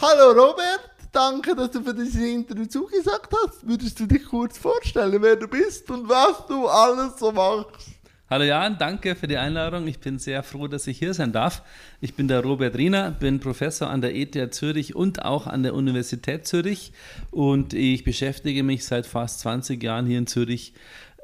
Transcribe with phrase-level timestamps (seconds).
[0.00, 3.66] Hallo Robert, danke, dass du für dieses Interview zugesagt hast.
[3.66, 7.88] Würdest du dich kurz vorstellen, wer du bist und was du alles so machst?
[8.30, 9.88] Hallo Jan, danke für die Einladung.
[9.88, 11.62] Ich bin sehr froh, dass ich hier sein darf.
[12.00, 15.74] Ich bin der Robert Riener, bin Professor an der ETH Zürich und auch an der
[15.74, 16.92] Universität Zürich
[17.32, 20.74] und ich beschäftige mich seit fast 20 Jahren hier in Zürich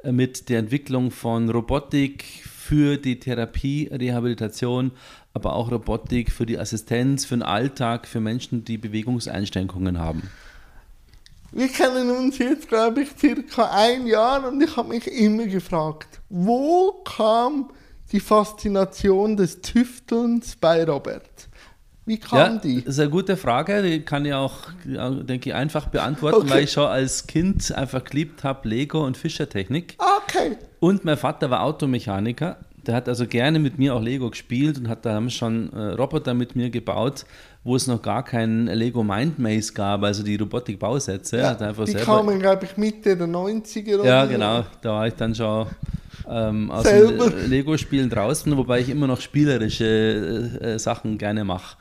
[0.03, 4.91] äh, mit der Entwicklung von Robotik für die Therapie, Rehabilitation,
[5.33, 10.23] aber auch Robotik für die Assistenz, für den Alltag, für Menschen, die Bewegungseinschränkungen haben.
[11.51, 16.19] Wir kennen uns jetzt, glaube ich, circa ein Jahr und ich habe mich immer gefragt,
[16.29, 17.69] wo kam
[18.11, 21.47] die Faszination des Tüftelns bei Robert?
[22.05, 22.83] Wie kam ja, die?
[22.83, 26.49] Das ist eine gute Frage, die kann ich auch, denke ich, einfach beantworten, okay.
[26.49, 29.97] weil ich schon als Kind einfach geliebt habe Lego und Fischertechnik.
[29.97, 30.57] Okay.
[30.79, 34.87] Und mein Vater war Automechaniker der hat also gerne mit mir auch Lego gespielt und
[34.87, 37.25] hat da schon äh, Roboter mit mir gebaut,
[37.65, 41.39] wo es noch gar kein Lego Mind Maze gab, also die Robotik-Bausätze.
[41.39, 43.95] Ja, die selber, kamen, glaube ich, Mitte der 90er.
[43.95, 44.63] Oder ja, genau.
[44.81, 45.65] Da war ich dann schon
[46.29, 47.31] ähm, aus selber.
[47.31, 49.83] dem Lego-Spielen draußen, wobei ich immer noch spielerische
[50.61, 51.75] äh, äh, Sachen gerne mache.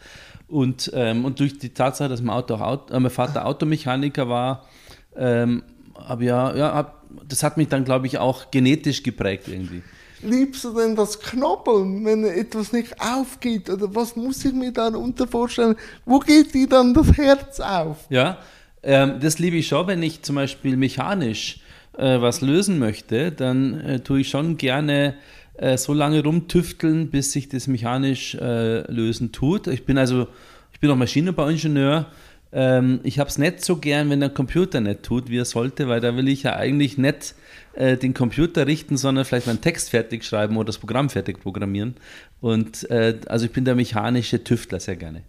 [0.48, 4.66] Und, ähm, und durch die Tatsache, dass mein, Auto äh, mein Vater Automechaniker war,
[5.14, 5.64] ähm,
[5.98, 9.82] habe ja, ja hab, das hat mich dann, glaube ich, auch genetisch geprägt irgendwie
[10.24, 13.70] liebst du denn das Knobbeln, wenn etwas nicht aufgeht?
[13.70, 15.76] Oder was muss ich mir darunter vorstellen?
[16.04, 17.98] Wo geht dir dann das Herz auf?
[18.10, 18.38] Ja,
[18.82, 21.60] ähm, das liebe ich schon, wenn ich zum Beispiel mechanisch
[21.96, 25.14] äh, was lösen möchte, dann äh, tue ich schon gerne
[25.56, 29.66] äh, so lange rumtüfteln, bis sich das mechanisch äh, lösen tut.
[29.68, 30.26] Ich bin also,
[30.72, 32.06] ich bin auch Maschinenbauingenieur.
[32.52, 35.88] Ähm, ich habe es nicht so gern, wenn der Computer nicht tut, wie er sollte,
[35.88, 37.34] weil da will ich ja eigentlich nicht
[37.76, 41.96] äh, den Computer richten, sondern vielleicht meinen Text fertig schreiben oder das Programm fertig programmieren.
[42.40, 45.22] Und äh, also ich bin der mechanische Tüftler sehr gerne.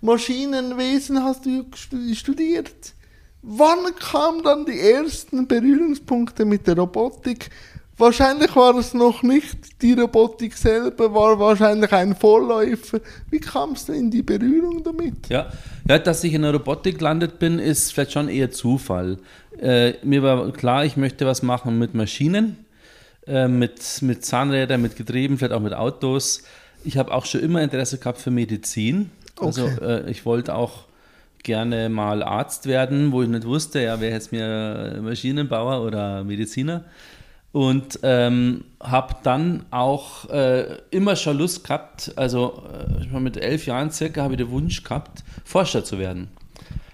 [0.00, 1.64] Maschinenwesen hast du
[2.14, 2.92] studiert.
[3.40, 7.50] Wann kamen dann die ersten Berührungspunkte mit der Robotik?
[7.96, 12.98] Wahrscheinlich war es noch nicht die Robotik selber, war wahrscheinlich ein Vorläufer.
[13.30, 15.28] Wie kamst du in die Berührung damit?
[15.28, 15.52] Ja,
[15.88, 19.18] ja dass ich in der Robotik gelandet bin, ist vielleicht schon eher Zufall.
[19.60, 22.56] Äh, mir war klar, ich möchte was machen mit Maschinen,
[23.28, 26.42] äh, mit, mit Zahnrädern, mit Getrieben, vielleicht auch mit Autos.
[26.84, 29.10] Ich habe auch schon immer Interesse gehabt für Medizin.
[29.38, 29.84] Also okay.
[29.84, 30.84] äh, ich wollte auch
[31.44, 36.84] gerne mal Arzt werden, wo ich nicht wusste, ja, wer jetzt mir Maschinenbauer oder Mediziner
[37.54, 42.64] und ähm, habe dann auch äh, immer schon Lust gehabt, also
[43.00, 46.30] äh, mit elf Jahren circa habe ich den Wunsch gehabt, Forscher zu werden.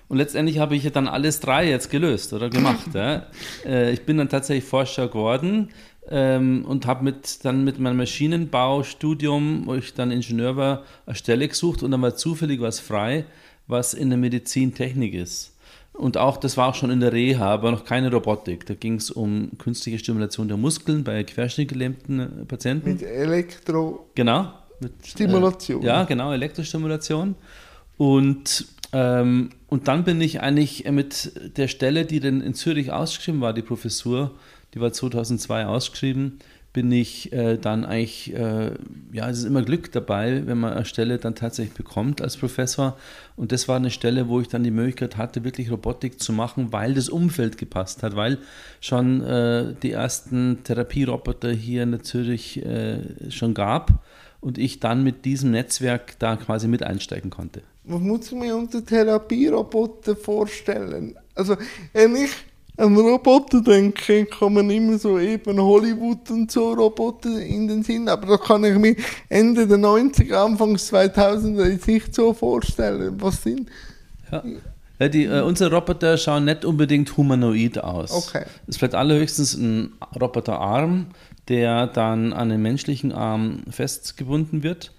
[0.09, 2.89] Und letztendlich habe ich dann alles drei jetzt gelöst oder gemacht.
[2.95, 3.23] ja.
[3.65, 5.71] äh, ich bin dann tatsächlich Forscher geworden
[6.11, 11.49] ähm, und habe mit, dann mit meinem Maschinenbaustudium, wo ich dann Ingenieur war, eine Stelle
[11.49, 13.25] gesucht und dann war zufällig was frei,
[13.67, 15.50] was in der Medizintechnik ist.
[15.93, 18.65] Und auch, das war auch schon in der Reha, aber noch keine Robotik.
[18.67, 22.93] Da ging es um künstliche Stimulation der Muskeln bei querschnittgelähmten äh, Patienten.
[22.93, 24.09] Mit Elektro.
[24.15, 24.53] Genau.
[24.81, 25.83] Mit, Stimulation.
[25.83, 27.35] Äh, ja, genau, Elektrostimulation.
[27.99, 33.43] Und, ähm, und dann bin ich eigentlich mit der Stelle, die dann in Zürich ausgeschrieben
[33.43, 34.31] war, die Professur,
[34.73, 36.39] die war 2002 ausgeschrieben,
[36.73, 38.71] bin ich äh, dann eigentlich, äh,
[39.13, 42.97] ja, es ist immer Glück dabei, wenn man eine Stelle dann tatsächlich bekommt als Professor.
[43.37, 46.73] Und das war eine Stelle, wo ich dann die Möglichkeit hatte, wirklich Robotik zu machen,
[46.73, 48.39] weil das Umfeld gepasst hat, weil
[48.81, 54.05] schon äh, die ersten Therapieroboter hier in Zürich äh, schon gab
[54.41, 57.63] und ich dann mit diesem Netzwerk da quasi mit einsteigen konnte.
[57.85, 61.19] Was muss ich mir unter Therapieroboter vorstellen?
[61.35, 61.57] Also,
[61.93, 62.31] wenn ich
[62.81, 68.27] an Roboter denke, kommen immer so eben Hollywood und so Roboter in den Sinn, aber
[68.27, 68.97] da kann ich mir
[69.29, 73.15] Ende der 90er, Anfang 2000er jetzt nicht so vorstellen.
[73.21, 73.69] Was sind.
[74.33, 74.43] Ja.
[74.99, 78.13] Ja, die, äh, unsere Roboter schauen nicht unbedingt humanoid aus.
[78.13, 78.45] Okay.
[78.67, 81.07] Es vielleicht allerhöchstens ein Roboterarm,
[81.49, 84.93] der dann an den menschlichen Arm festgebunden wird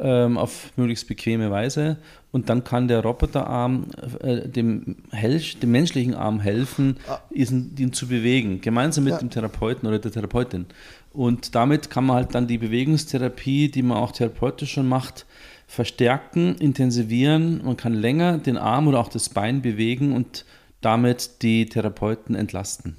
[0.00, 1.98] ähm, auf möglichst bequeme Weise.
[2.32, 3.86] Und dann kann der Roboterarm
[4.20, 7.18] äh, dem, Helch, dem menschlichen Arm helfen, ah.
[7.30, 9.18] ihn, ihn, zu bewegen, gemeinsam mit ja.
[9.18, 10.66] dem Therapeuten oder der Therapeutin.
[11.12, 15.26] Und damit kann man halt dann die Bewegungstherapie, die man auch therapeutisch schon macht,
[15.66, 17.62] verstärken, intensivieren.
[17.64, 20.44] Man kann länger den Arm oder auch das Bein bewegen und
[20.80, 22.96] damit die Therapeuten entlasten.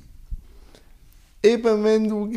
[1.43, 2.29] Eben, wenn du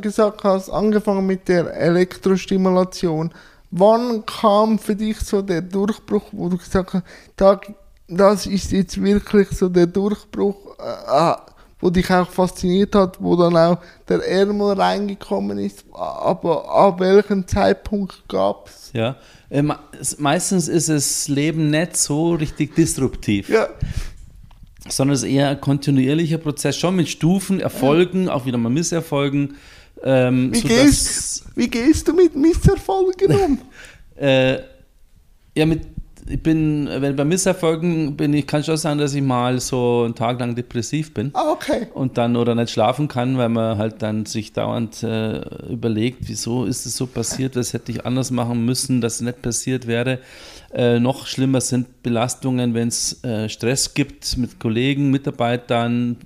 [0.00, 3.32] gesagt hast, angefangen mit der Elektrostimulation,
[3.70, 7.04] wann kam für dich so der Durchbruch, wo du gesagt hast,
[7.36, 7.60] da,
[8.08, 11.46] das ist jetzt wirklich so der Durchbruch, äh, ah,
[11.80, 13.78] wo dich auch fasziniert hat, wo dann auch
[14.08, 18.90] der Ärmel reingekommen ist, aber ab welchem Zeitpunkt gab es?
[18.92, 19.16] Ja,
[19.50, 19.62] äh,
[20.18, 23.48] meistens ist das Leben nicht so richtig disruptiv.
[23.48, 23.68] Ja.
[24.88, 29.56] Sondern es ist eher ein kontinuierlicher Prozess, schon mit Stufen, Erfolgen, auch wieder mal Misserfolgen.
[30.04, 33.58] Ähm, wie, gehst, wie gehst du mit Misserfolgen um?
[34.16, 34.58] äh,
[35.54, 35.82] ja, mit
[36.30, 40.14] ich bin, wenn bei Misserfolgen bin ich, kann schon sagen, dass ich mal so einen
[40.14, 41.30] Tag lang depressiv bin.
[41.34, 41.88] Ah, okay.
[41.94, 45.40] Und dann oder nicht schlafen kann, weil man halt dann sich dauernd äh,
[45.70, 49.42] überlegt, wieso ist es so passiert, was hätte ich anders machen müssen, dass es nicht
[49.42, 50.18] passiert wäre.
[50.70, 56.16] Äh, noch schlimmer sind Belastungen, wenn es äh, Stress gibt mit Kollegen, Mitarbeitern.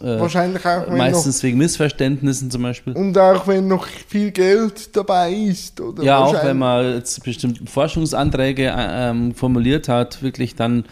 [0.00, 0.88] Äh, Wahrscheinlich auch.
[0.88, 2.94] Meistens wegen Missverständnissen zum Beispiel.
[2.94, 5.80] Und auch wenn noch viel Geld dabei ist.
[5.80, 10.84] Oder ja, auch wenn man jetzt bestimmte Forschungsanträge äh, ähm, formuliert hat, wirklich dann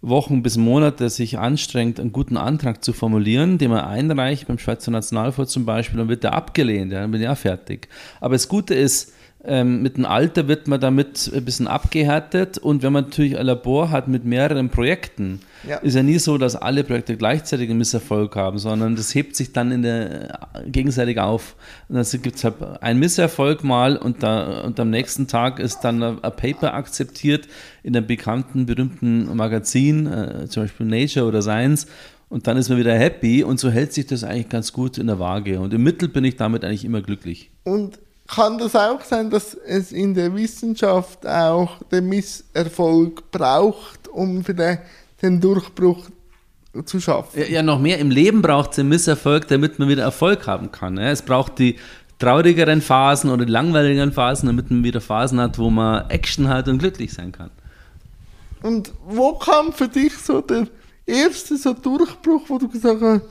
[0.00, 4.90] Wochen bis Monate sich anstrengt, einen guten Antrag zu formulieren, den man einreicht, beim Schweizer
[4.90, 7.88] Nationalfonds zum Beispiel, dann wird der abgelehnt, ja, dann bin ich ja fertig.
[8.20, 9.12] Aber das Gute ist,
[9.44, 13.46] ähm, mit dem Alter wird man damit ein bisschen abgehärtet und wenn man natürlich ein
[13.46, 15.78] Labor hat mit mehreren Projekten, ja.
[15.78, 19.52] ist ja nie so, dass alle Projekte gleichzeitig einen Misserfolg haben, sondern das hebt sich
[19.52, 21.56] dann in der, gegenseitig auf.
[21.88, 25.80] Und dann gibt es halt einen Misserfolg mal und, da, und am nächsten Tag ist
[25.80, 27.48] dann ein, Paper akzeptiert
[27.82, 31.86] in einem bekannten, berühmten Magazin, äh, zum Beispiel Nature oder Science,
[32.28, 35.06] und dann ist man wieder happy und so hält sich das eigentlich ganz gut in
[35.06, 35.60] der Waage.
[35.60, 37.50] Und im Mittel bin ich damit eigentlich immer glücklich.
[37.64, 44.44] Und kann das auch sein, dass es in der Wissenschaft auch den Misserfolg braucht, um
[44.44, 44.78] für den,
[45.20, 46.06] den Durchbruch
[46.84, 47.40] zu schaffen?
[47.40, 47.98] Ja, ja, noch mehr.
[47.98, 50.96] Im Leben braucht es den Misserfolg, damit man wieder Erfolg haben kann.
[50.98, 51.76] Es braucht die
[52.18, 56.68] traurigeren Phasen oder die langweiligeren Phasen, damit man wieder Phasen hat, wo man Action hat
[56.68, 57.50] und glücklich sein kann.
[58.62, 60.68] Und wo kam für dich so der
[61.04, 63.22] erste so Durchbruch, wo du gesagt hast,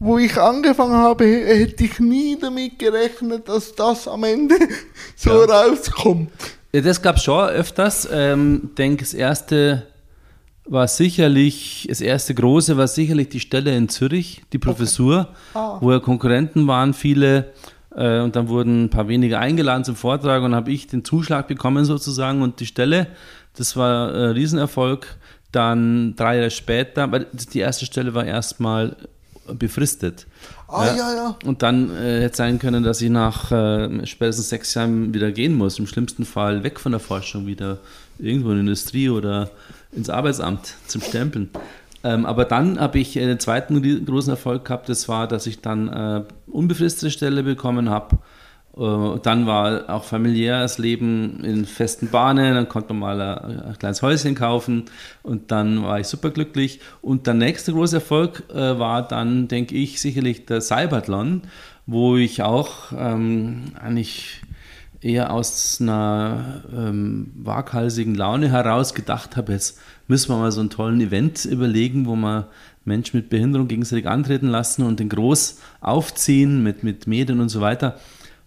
[0.00, 4.56] wo ich angefangen habe, hätte ich nie damit gerechnet, dass das am Ende
[5.14, 5.44] so ja.
[5.44, 6.30] rauskommt.
[6.72, 8.06] Ja, das gab es schon öfters.
[8.06, 9.86] Ich ähm, denke, das erste
[10.64, 15.58] war sicherlich, das erste große war sicherlich die Stelle in Zürich, die Professur, okay.
[15.58, 15.78] ah.
[15.80, 17.52] wo ja Konkurrenten waren, viele.
[17.94, 21.46] Äh, und dann wurden ein paar wenige eingeladen zum Vortrag und habe ich den Zuschlag
[21.46, 23.08] bekommen sozusagen und die Stelle,
[23.54, 25.18] das war ein Riesenerfolg.
[25.52, 28.96] Dann drei Jahre später, weil die erste Stelle war erstmal
[29.54, 30.26] befristet.
[30.68, 31.14] Ah, ja, ja.
[31.14, 31.38] ja.
[31.44, 35.54] Und dann äh, hätte sein können, dass ich nach äh, spätestens sechs Jahren wieder gehen
[35.54, 35.78] muss.
[35.78, 37.78] Im schlimmsten Fall weg von der Forschung, wieder
[38.18, 39.50] irgendwo in die Industrie oder
[39.92, 41.50] ins Arbeitsamt zum Stempeln.
[42.02, 45.88] Ähm, aber dann habe ich den zweiten großen Erfolg gehabt, das war, dass ich dann
[45.88, 48.18] äh, unbefristete Stelle bekommen habe
[48.72, 53.78] dann war auch familiär das Leben in festen Bahnen, dann konnte man mal ein, ein
[53.78, 54.84] kleines Häuschen kaufen
[55.22, 56.80] und dann war ich superglücklich.
[57.02, 61.42] Und der nächste große Erfolg äh, war dann, denke ich, sicherlich der Cyberthlon,
[61.86, 64.40] wo ich auch ähm, eigentlich
[65.00, 70.70] eher aus einer ähm, waghalsigen Laune heraus gedacht habe, jetzt müssen wir mal so einen
[70.70, 72.44] tollen Event überlegen, wo man
[72.84, 77.60] Menschen mit Behinderung gegenseitig antreten lassen und den groß aufziehen mit, mit Medien und so
[77.60, 77.98] weiter.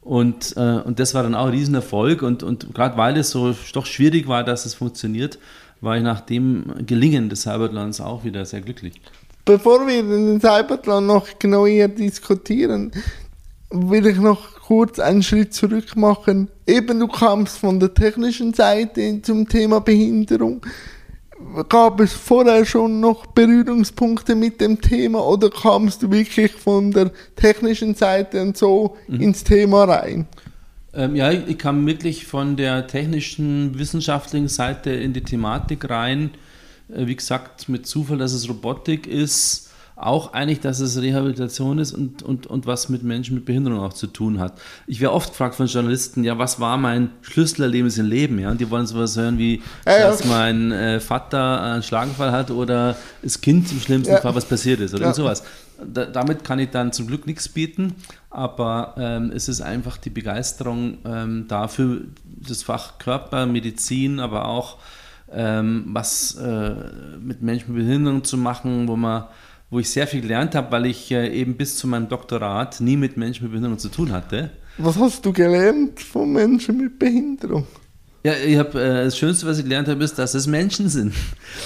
[0.03, 2.21] Und, äh, und das war dann auch ein Riesenerfolg.
[2.21, 5.39] Und, und gerade weil es so doch schwierig war, dass es funktioniert,
[5.81, 9.01] war ich nach dem Gelingen des Cybertlans auch wieder sehr glücklich.
[9.45, 12.91] Bevor wir den Cybertlan noch genau hier diskutieren,
[13.69, 16.47] will ich noch kurz einen Schritt zurück machen.
[16.65, 20.65] Eben, du kamst von der technischen Seite zum Thema Behinderung
[21.69, 27.11] gab es vorher schon noch Berührungspunkte mit dem Thema oder kamst du wirklich von der
[27.35, 29.21] technischen Seite und so mhm.
[29.21, 30.27] ins Thema rein?
[30.93, 36.31] Ähm, ja, ich kam wirklich von der technischen, wissenschaftlichen Seite in die Thematik rein.
[36.89, 41.93] Äh, wie gesagt, mit Zufall, dass es Robotik ist auch eigentlich, dass es Rehabilitation ist
[41.93, 44.59] und, und, und was mit Menschen mit Behinderung auch zu tun hat.
[44.87, 48.39] Ich werde oft gefragt von Journalisten, ja, was war mein Schlüsselerlebnis im Leben?
[48.39, 52.49] Ja, und die wollen sowas hören wie, ja, dass mein äh, Vater einen Schlaganfall hat
[52.49, 54.21] oder das Kind im schlimmsten ja.
[54.21, 55.13] Fall was passiert ist oder ja.
[55.13, 55.43] sowas.
[55.85, 57.95] Da, damit kann ich dann zum Glück nichts bieten,
[58.29, 64.77] aber ähm, es ist einfach die Begeisterung ähm, dafür, das Fach Körper, Medizin, aber auch
[65.31, 66.75] ähm, was äh,
[67.19, 69.25] mit Menschen mit Behinderung zu machen, wo man
[69.73, 72.95] wo ich sehr viel gelernt habe, weil ich äh, eben bis zu meinem Doktorat nie
[72.95, 74.51] mit Menschen mit Behinderung zu tun hatte.
[74.77, 77.65] Was hast du gelernt von Menschen mit Behinderung?
[78.25, 81.13] Ja, ich habe äh, das Schönste, was ich gelernt habe, ist, dass es Menschen sind.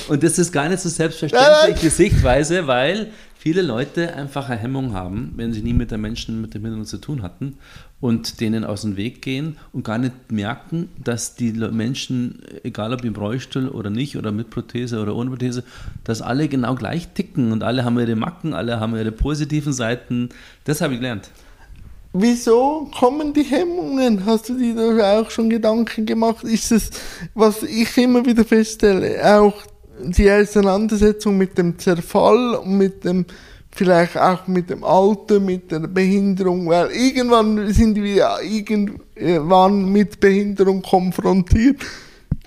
[0.10, 4.94] Und das ist gar nicht so selbstverständlich, die Sichtweise, weil viele Leute einfach eine Hemmung
[4.94, 7.58] haben, wenn sie nie mit den Menschen mit der Behinderung zu tun hatten
[8.00, 13.06] und denen aus dem Weg gehen und gar nicht merken, dass die Menschen, egal ob
[13.06, 15.64] im Rollstuhl oder nicht oder mit Prothese oder ohne Prothese,
[16.06, 20.30] dass alle genau gleich ticken und alle haben ihre Macken, alle haben ihre positiven Seiten.
[20.64, 21.30] Das habe ich gelernt.
[22.20, 24.26] Wieso kommen die Hemmungen?
[24.26, 26.44] Hast du dir da auch schon Gedanken gemacht?
[26.44, 26.90] Ist es,
[27.36, 29.54] was ich immer wieder feststelle, auch
[30.02, 33.26] die Auseinandersetzung mit dem Zerfall und mit dem,
[33.72, 40.82] vielleicht auch mit dem Alter, mit der Behinderung, weil irgendwann sind wir irgendwann mit Behinderung
[40.82, 41.78] konfrontiert.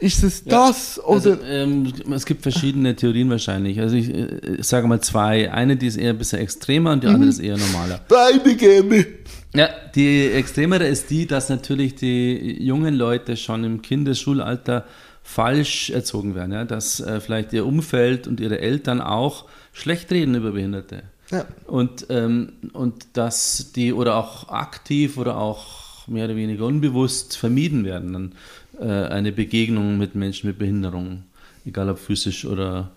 [0.00, 0.96] Ist es das?
[0.96, 1.42] Ja, also, oder?
[1.42, 3.78] Also, ähm, es gibt verschiedene Theorien wahrscheinlich.
[3.78, 5.52] Also ich, äh, ich, sage mal zwei.
[5.52, 7.16] Eine, die ist eher ein bisschen extremer und die mhm.
[7.16, 8.00] andere ist eher normaler.
[8.08, 9.06] Beide gerne.
[9.54, 14.87] Ja, die extremere ist die, dass natürlich die jungen Leute schon im Kindesschulalter
[15.23, 16.64] falsch erzogen werden, ja?
[16.64, 21.02] dass äh, vielleicht ihr Umfeld und ihre Eltern auch schlecht reden über Behinderte.
[21.30, 21.47] Ja.
[21.66, 27.85] Und, ähm, und dass die oder auch aktiv oder auch mehr oder weniger unbewusst vermieden
[27.85, 28.33] werden, dann
[28.80, 31.25] äh, eine Begegnung mit Menschen mit Behinderung,
[31.64, 32.90] egal ob physisch oder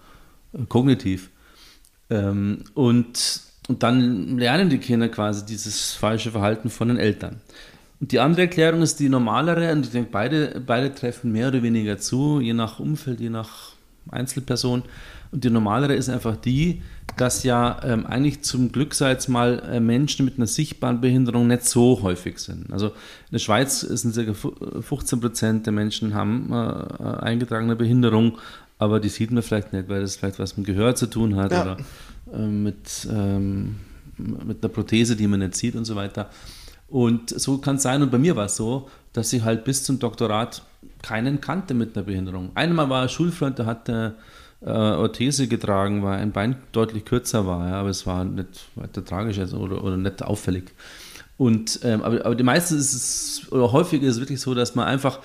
[0.54, 1.30] äh, kognitiv.
[2.10, 7.42] Ähm, und, und dann lernen die Kinder quasi dieses falsche Verhalten von den Eltern.
[8.00, 11.64] Und die andere Erklärung ist die normalere, und ich denke, beide, beide treffen mehr oder
[11.64, 13.72] weniger zu, je nach Umfeld, je nach
[14.12, 14.84] Einzelperson.
[15.32, 16.82] Und die normalere ist einfach die,
[17.18, 21.48] dass ja ähm, eigentlich zum Glück, sei jetzt mal, äh, Menschen mit einer sichtbaren Behinderung
[21.48, 22.72] nicht so häufig sind.
[22.72, 22.94] Also in
[23.32, 24.34] der Schweiz sind ca.
[24.82, 28.38] 15 Prozent der Menschen haben äh, äh, eingetragene Behinderung,
[28.78, 31.52] aber die sieht man vielleicht nicht, weil das vielleicht was mit Gehör zu tun hat
[31.52, 31.62] ja.
[31.62, 31.78] oder
[32.38, 33.76] mit, ähm,
[34.18, 36.30] mit einer Prothese, die man nicht sieht und so weiter.
[36.88, 39.84] Und so kann es sein, und bei mir war es so, dass ich halt bis
[39.84, 40.62] zum Doktorat
[41.02, 42.52] keinen kannte mit einer Behinderung.
[42.56, 44.16] Einmal war ein Schulfreund, der hatte
[44.62, 49.04] äh, Orthese getragen, weil ein Bein deutlich kürzer war, ja, aber es war nicht weiter
[49.04, 50.72] tragisch also, oder, oder nicht auffällig.
[51.38, 54.76] Und, ähm, aber, aber die meisten ist es, oder häufig ist es wirklich so, dass
[54.76, 55.20] man einfach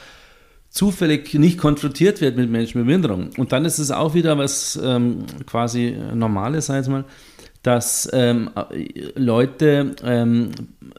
[0.71, 3.31] zufällig nicht konfrontiert wird mit Menschen mit Behinderung.
[3.37, 7.05] Und dann ist es auch wieder was ähm, quasi Normales, sag ich mal,
[7.63, 8.51] dass ähm,
[9.15, 10.51] Leute ähm,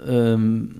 [0.05, 0.75] ähm,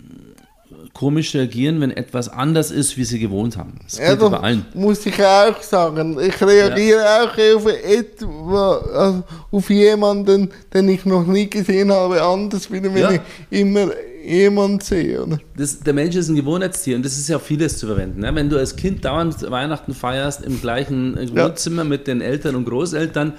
[0.93, 3.79] komisch reagieren, wenn etwas anders ist, wie sie gewohnt haben.
[3.84, 4.65] Das ja, bei allen.
[4.74, 6.19] muss ich auch sagen.
[6.19, 7.24] Ich reagiere ja.
[7.24, 12.98] auch auf, etwa, also auf jemanden, den ich noch nie gesehen habe, anders, wie wenn
[12.98, 13.12] ja.
[13.12, 13.22] ich
[13.62, 13.88] immer
[14.25, 15.23] jemand sehe.
[15.23, 15.39] Oder?
[15.55, 18.21] Das, der Mensch ist ein Gewohnheitstier und das ist ja vieles zu verwenden.
[18.21, 18.33] Ne?
[18.33, 21.89] Wenn du als Kind dauernd Weihnachten feierst im gleichen Wohnzimmer ja.
[21.89, 23.33] mit den Eltern und Großeltern,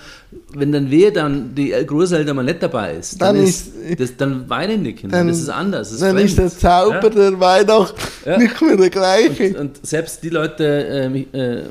[0.54, 4.48] wenn dann wehe dann die Großeltern mal nicht dabei ist, dann, dann ist, das, dann
[4.48, 5.18] weinen die Kinder.
[5.18, 5.90] Dann, das ist anders.
[5.90, 7.10] Das dann ist der Zauber ja?
[7.10, 7.94] der Weihnacht
[8.24, 8.38] ja.
[8.38, 9.48] nicht mehr der gleiche.
[9.48, 11.62] Und, und selbst die Leute, äh, äh,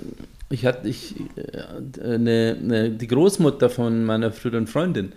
[0.49, 5.13] ich hatte ich, äh, eine, eine, die Großmutter von meiner früheren Freundin,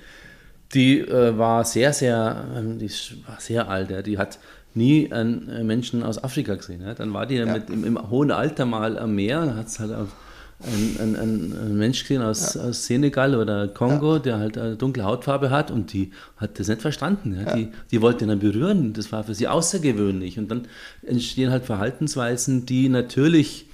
[0.74, 2.90] die äh, war sehr, sehr, ähm, die
[3.26, 3.90] war sehr alt.
[3.90, 4.02] Ja.
[4.02, 4.38] Die hat
[4.74, 6.82] nie einen äh, Menschen aus Afrika gesehen.
[6.82, 6.94] Ja.
[6.94, 7.46] Dann war die ja.
[7.46, 11.76] mit, im, im, hohen Alter mal am Meer und hat es halt einen, einen, einen
[11.76, 12.62] Mensch gesehen aus, ja.
[12.62, 16.80] aus Senegal oder Kongo, der halt eine dunkle Hautfarbe hat und die hat das nicht
[16.80, 17.46] verstanden.
[17.54, 18.92] Die, die wollte ihn dann berühren.
[18.92, 20.38] Das war für sie außergewöhnlich.
[20.38, 20.68] Und dann
[21.02, 23.66] entstehen halt Verhaltensweisen, die natürlich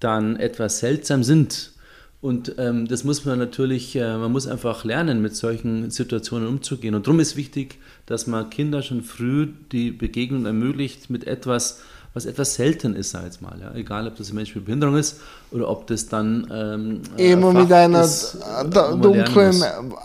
[0.00, 1.69] dann etwas seltsam sind
[2.22, 6.94] und ähm, das muss man natürlich, äh, man muss einfach lernen, mit solchen Situationen umzugehen.
[6.94, 11.80] Und darum ist wichtig, dass man Kinder schon früh die Begegnung ermöglicht mit etwas,
[12.12, 13.58] was etwas selten ist, sag ich mal.
[13.58, 13.74] Ja?
[13.74, 15.18] Egal, ob das ein Mensch mit Behinderung ist
[15.50, 18.36] oder ob das dann ähm, immer mit einer ist,
[19.00, 19.64] dunklen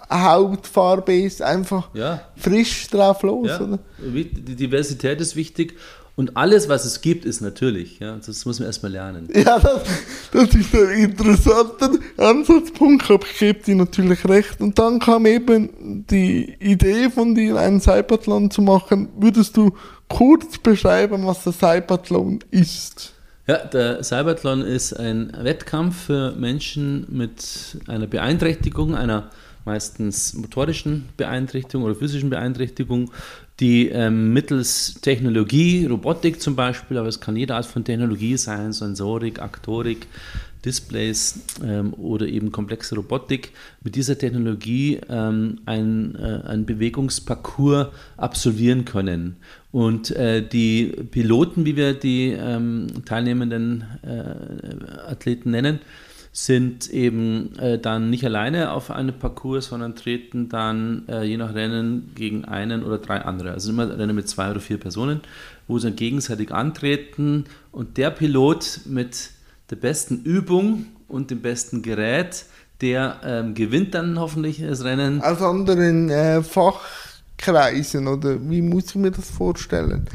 [0.10, 2.22] Hautfarbe ist, einfach ja.
[2.38, 3.50] frisch drauf los.
[3.50, 3.60] Ja.
[3.60, 3.80] Oder?
[4.00, 5.76] Die Diversität ist wichtig
[6.18, 8.00] und alles, was es gibt, ist natürlich.
[8.00, 8.18] Ja?
[8.26, 9.28] Das muss man erstmal lernen.
[9.36, 9.84] Ja, das,
[10.32, 14.62] das ist ein interessanter Ansatzpunkt, aber ich gebe dir natürlich recht.
[14.62, 19.10] Und dann kam eben die Idee von dir, einen Cyberthlon zu machen.
[19.18, 19.76] Würdest du
[20.08, 23.14] kurz beschreiben, was der Cyberthlon ist?
[23.48, 29.32] Ja, der Cyberthlon ist ein Wettkampf für Menschen mit einer Beeinträchtigung, einer
[29.66, 33.12] meistens motorischen Beeinträchtigung oder physischen Beeinträchtigung,
[33.60, 38.74] die ähm, mittels Technologie, Robotik zum Beispiel, aber es kann jede Art von Technologie sein,
[38.74, 40.08] Sensorik, Aktorik,
[40.66, 43.52] Displays ähm, oder eben komplexe Robotik,
[43.84, 49.38] mit dieser Technologie ähm, ein, äh, ein Bewegungsparcours absolvieren können.
[49.72, 55.80] Und äh, die Piloten, wie wir die ähm, teilnehmenden äh, Athleten nennen,
[56.38, 61.56] sind eben äh, dann nicht alleine auf einem Parcours, sondern treten dann äh, je nach
[61.56, 63.52] Rennen gegen einen oder drei andere.
[63.52, 65.22] Also immer Rennen mit zwei oder vier Personen,
[65.70, 69.30] wo sie dann gegenseitig antreten und der Pilot mit
[69.70, 72.44] der besten Übung und dem besten Gerät,
[72.82, 75.22] der ähm, gewinnt dann hoffentlich das Rennen.
[75.22, 80.10] Aus anderen äh, Fachkreisen oder wie muss ich mir das vorstellen?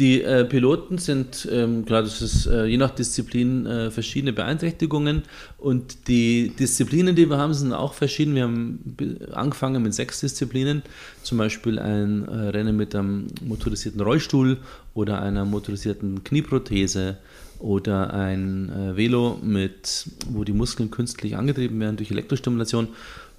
[0.00, 5.22] Die äh, Piloten sind, ähm, klar, das ist äh, je nach Disziplin äh, verschiedene Beeinträchtigungen
[5.56, 8.34] und die Disziplinen, die wir haben, sind auch verschieden.
[8.34, 8.96] Wir haben
[9.32, 10.82] angefangen mit sechs Disziplinen,
[11.22, 14.58] zum Beispiel ein äh, Rennen mit einem motorisierten Rollstuhl
[14.94, 17.18] oder einer motorisierten Knieprothese
[17.60, 22.88] oder ein äh, Velo, mit, wo die Muskeln künstlich angetrieben werden durch Elektrostimulation.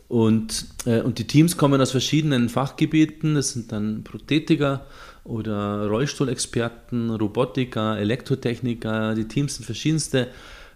[0.08, 4.86] Und, äh, und die Teams kommen aus verschiedenen Fachgebieten, das sind dann Prothetiker,
[5.26, 9.16] oder Rollstuhlexperten, Robotiker, Elektrotechniker.
[9.16, 10.28] Die Teams sind verschiedenste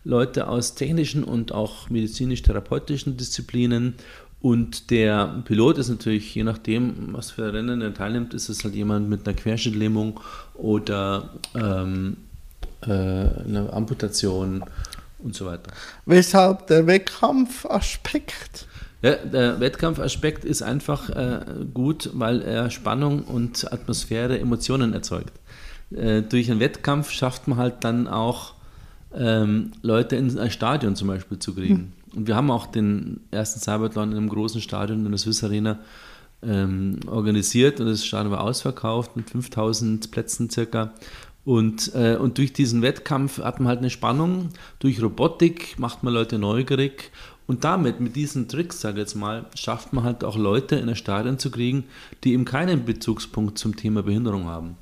[0.03, 3.93] Leute aus technischen und auch medizinisch-therapeutischen Disziplinen.
[4.41, 8.73] Und der Pilot ist natürlich, je nachdem, was für Rennen er teilnimmt, ist es halt
[8.73, 10.19] jemand mit einer Querschnittlähmung
[10.55, 12.17] oder ähm,
[12.81, 14.63] äh, einer Amputation
[15.19, 15.71] und so weiter.
[16.05, 18.68] Weshalb der Wettkampfaspekt?
[19.01, 21.39] Ja, der Wettkampfaspekt ist einfach äh,
[21.73, 25.33] gut, weil er Spannung und Atmosphäre, Emotionen erzeugt.
[25.91, 28.55] Äh, durch einen Wettkampf schafft man halt dann auch
[29.15, 31.93] ähm, Leute in ein Stadion zum Beispiel zu kriegen.
[32.11, 32.17] Mhm.
[32.17, 35.79] Und wir haben auch den ersten Cybertron in einem großen Stadion in der Swiss Arena
[36.41, 40.93] ähm, organisiert und das Stadion war ausverkauft mit 5000 Plätzen circa.
[41.45, 44.49] Und, äh, und durch diesen Wettkampf hat man halt eine Spannung.
[44.79, 47.11] Durch Robotik macht man Leute neugierig
[47.49, 50.87] und damit, mit diesen Tricks, sage ich jetzt mal, schafft man halt auch Leute in
[50.87, 51.85] ein Stadion zu kriegen,
[52.23, 54.77] die eben keinen Bezugspunkt zum Thema Behinderung haben.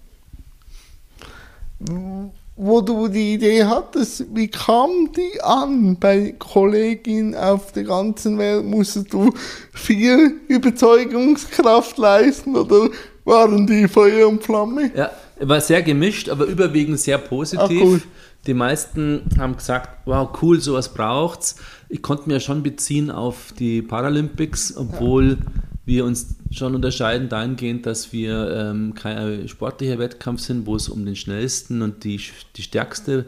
[2.58, 8.66] Wo du die Idee hattest, wie kam die an bei Kolleginnen auf der ganzen Welt?
[8.66, 9.32] Musstest du
[9.72, 12.90] viel Überzeugungskraft leisten oder
[13.24, 14.92] waren die Feuer und Flamme?
[14.94, 17.62] Ja, war sehr gemischt, aber überwiegend sehr positiv.
[17.62, 18.02] Ach, cool.
[18.48, 21.58] Die meisten haben gesagt, wow, cool, sowas braucht's
[21.90, 25.38] ich konnte mir schon beziehen auf die Paralympics, obwohl ja.
[25.86, 31.06] wir uns schon unterscheiden dahingehend, dass wir ähm, kein sportlicher Wettkampf sind, wo es um
[31.06, 32.20] den schnellsten und die,
[32.56, 33.26] die stärkste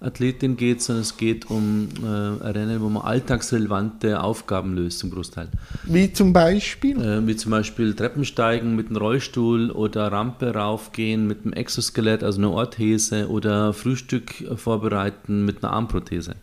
[0.00, 5.48] Athletin geht, sondern es geht um äh, Rennen, wo man alltagsrelevante Aufgaben löst zum Großteil.
[5.84, 7.00] Wie zum Beispiel?
[7.00, 12.38] Äh, wie zum Beispiel Treppensteigen mit einem Rollstuhl oder Rampe raufgehen mit einem Exoskelett, also
[12.38, 16.36] einer Orthese oder Frühstück vorbereiten mit einer Armprothese.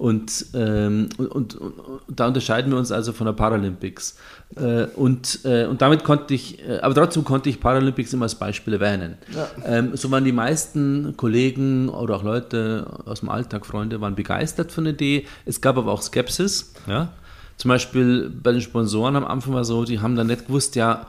[0.00, 4.16] Und, ähm, und, und, und, da unterscheiden wir uns also von der Paralympics.
[4.56, 8.34] Äh, und, äh, und damit konnte ich, äh, aber trotzdem konnte ich Paralympics immer als
[8.34, 9.18] Beispiel erwähnen.
[9.34, 9.48] Ja.
[9.62, 14.72] Ähm, so waren die meisten Kollegen oder auch Leute aus dem Alltag, Freunde, waren begeistert
[14.72, 15.26] von der Idee.
[15.44, 16.72] Es gab aber auch Skepsis.
[16.86, 17.12] Ja?
[17.58, 21.08] Zum Beispiel bei den Sponsoren am Anfang war so, die haben dann nicht gewusst, ja,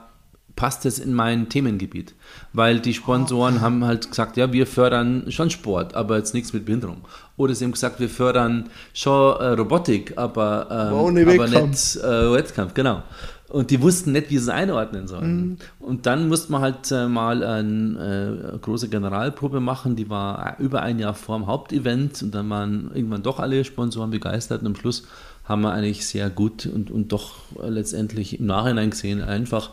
[0.56, 2.14] passt es in mein Themengebiet?
[2.52, 6.64] Weil die Sponsoren haben halt gesagt, ja, wir fördern schon Sport, aber jetzt nichts mit
[6.64, 7.02] Behinderung.
[7.36, 12.74] Oder sie haben gesagt, wir fördern schon äh, Robotik, aber, ähm, aber nicht äh, Wettkampf,
[12.74, 13.02] genau.
[13.48, 15.36] Und die wussten nicht, wie sie es einordnen sollen.
[15.36, 15.56] Mhm.
[15.78, 20.80] Und dann musste man halt äh, mal eine äh, große Generalprobe machen, die war über
[20.80, 24.76] ein Jahr vor dem Hauptevent und dann waren irgendwann doch alle Sponsoren begeistert und am
[24.76, 25.06] Schluss
[25.44, 29.70] haben wir eigentlich sehr gut und, und doch letztendlich im Nachhinein gesehen einfach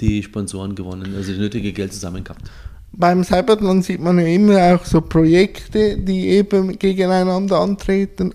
[0.00, 2.50] die Sponsoren gewonnen, also das nötige Geld zusammen gehabt.
[2.92, 8.32] Beim Cybertron sieht man ja immer auch so Projekte, die eben gegeneinander antreten.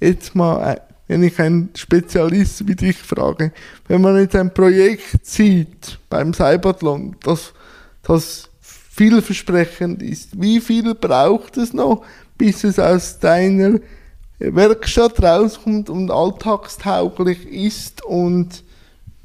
[0.00, 3.52] Jetzt mal, äh, wenn ich einen Spezialist wie dich frage,
[3.86, 7.52] wenn man jetzt ein Projekt sieht beim Cybertron, das,
[8.02, 12.04] das vielversprechend ist, wie viel braucht es noch,
[12.36, 13.78] bis es aus deiner
[14.38, 18.62] Werkstatt rauskommt und alltagstauglich ist und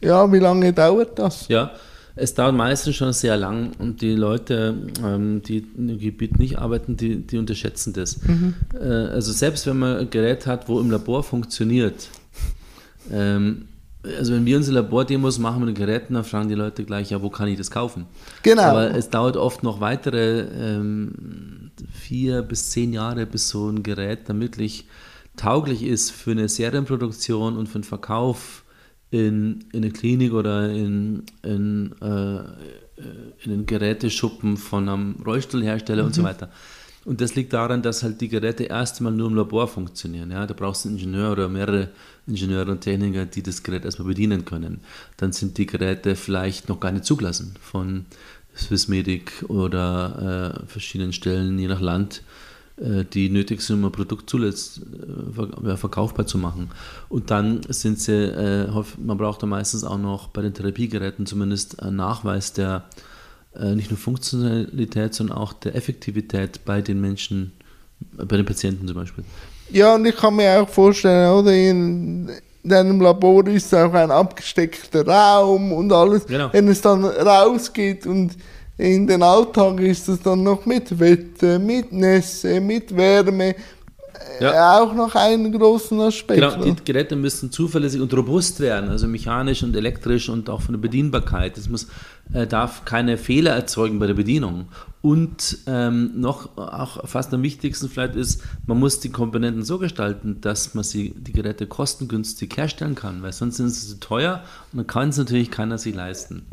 [0.04, 1.48] ja, wie lange dauert das?
[1.48, 1.72] Ja,
[2.16, 6.96] es dauert meistens schon sehr lang und die Leute, ähm, die im Gebiet nicht arbeiten,
[6.96, 8.22] die, die unterschätzen das.
[8.24, 8.54] Mhm.
[8.80, 12.10] Äh, also selbst wenn man ein Gerät hat, wo im Labor funktioniert,
[13.12, 13.68] ähm,
[14.04, 17.22] also wenn wir unsere Labordemos machen mit den Geräten, dann fragen die Leute gleich, ja,
[17.22, 18.06] wo kann ich das kaufen?
[18.44, 18.64] Genau.
[18.64, 24.28] Aber es dauert oft noch weitere ähm, vier bis zehn Jahre, bis so ein Gerät
[24.28, 24.86] dann wirklich
[25.38, 28.63] tauglich ist für eine Serienproduktion und für den Verkauf
[29.14, 32.40] in, in eine Klinik oder in, in, äh,
[33.44, 36.08] in einen Geräteschuppen von einem Rollstuhlhersteller mhm.
[36.08, 36.26] und so mhm.
[36.26, 36.50] weiter.
[37.06, 40.32] Und das liegt daran, dass halt die Geräte erstmal nur im Labor funktionieren.
[40.32, 40.48] Ja?
[40.48, 41.90] Da brauchst du einen Ingenieur oder mehrere
[42.26, 44.80] Ingenieure und Techniker, die das Gerät erstmal bedienen können.
[45.18, 48.06] Dann sind die Geräte vielleicht noch gar nicht zugelassen von
[48.56, 54.30] Swissmedic oder äh, verschiedenen Stellen, je nach Land äh, die nötig sind, um ein Produkt
[54.30, 56.72] zuletzt äh, verkaufbar zu machen.
[57.10, 61.82] Und dann sind sie, äh, man braucht da meistens auch noch bei den Therapiegeräten zumindest
[61.82, 62.84] einen Nachweis der
[63.76, 67.52] nicht nur Funktionalität, sondern auch der Effektivität bei den Menschen
[68.16, 69.24] Bei den Patienten zum Beispiel.
[69.70, 72.30] Ja, und ich kann mir auch vorstellen, oder in
[72.64, 76.26] deinem Labor ist auch ein abgesteckter Raum und alles.
[76.26, 76.50] Genau.
[76.52, 78.36] Wenn es dann rausgeht und
[78.78, 83.56] in den Alltag ist es dann noch mit Wetter, mit Nässe, mit Wärme.
[84.40, 84.80] Ja.
[84.80, 86.40] Äh, Auch noch einen großen Aspekt.
[86.40, 90.74] Genau, die Geräte müssen zuverlässig und robust werden, also mechanisch und elektrisch und auch von
[90.74, 91.58] der Bedienbarkeit.
[91.58, 91.88] Es muss,
[92.34, 94.68] äh, darf keine Fehler erzeugen bei der Bedienung.
[95.02, 100.40] Und ähm, noch auch fast am wichtigsten vielleicht ist, man muss die Komponenten so gestalten,
[100.42, 104.78] dass man sie, die Geräte kostengünstig herstellen kann, weil sonst sind sie zu teuer und
[104.78, 106.46] dann kann es natürlich keiner sich leisten.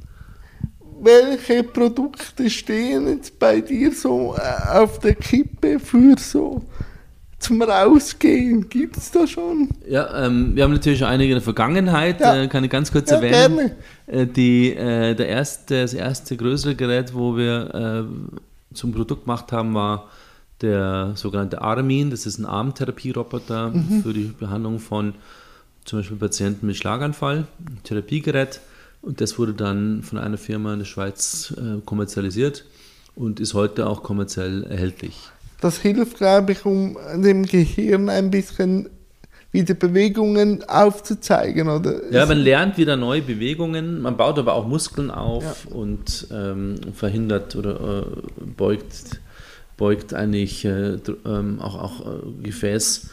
[1.03, 6.63] Welche Produkte stehen jetzt bei dir so äh, auf der Kippe für so
[7.39, 8.69] zum Rausgehen?
[8.69, 9.71] Gibt es da schon?
[9.89, 12.43] Ja, ähm, wir haben natürlich einige in der Vergangenheit, Ja.
[12.43, 13.71] äh, kann ich ganz kurz Ja, erwähnen.
[14.07, 19.53] Äh, die, äh, der erste, das erste größere Gerät, wo wir äh, zum Produkt gemacht
[19.53, 20.09] haben, war
[20.61, 22.11] der sogenannte Armin.
[22.11, 24.03] Das ist ein Armtherapieroboter Mhm.
[24.03, 25.15] für die Behandlung von
[25.87, 28.61] zum Beispiel Patienten mit Schlaganfall, ein Therapiegerät.
[29.03, 32.65] Und das wurde dann von einer Firma in der Schweiz äh, kommerzialisiert
[33.15, 35.19] und ist heute auch kommerziell erhältlich.
[35.61, 38.89] Das hilft, glaube ich, um dem Gehirn ein bisschen
[39.53, 42.11] wieder Bewegungen aufzuzeigen, oder?
[42.13, 47.57] Ja, man lernt wieder neue Bewegungen, man baut aber auch Muskeln auf und ähm, verhindert
[47.57, 49.21] oder äh, beugt,
[49.77, 53.11] beugt eigentlich äh, ähm, auch, auch äh, Gefäß.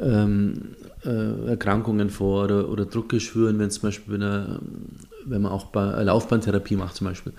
[0.00, 4.60] Ähm, äh, Erkrankungen vor oder, oder Druckgeschwüren, wenn zum Beispiel, wenn, er,
[5.24, 7.32] wenn man auch bei äh, Laufbahntherapie macht zum Beispiel.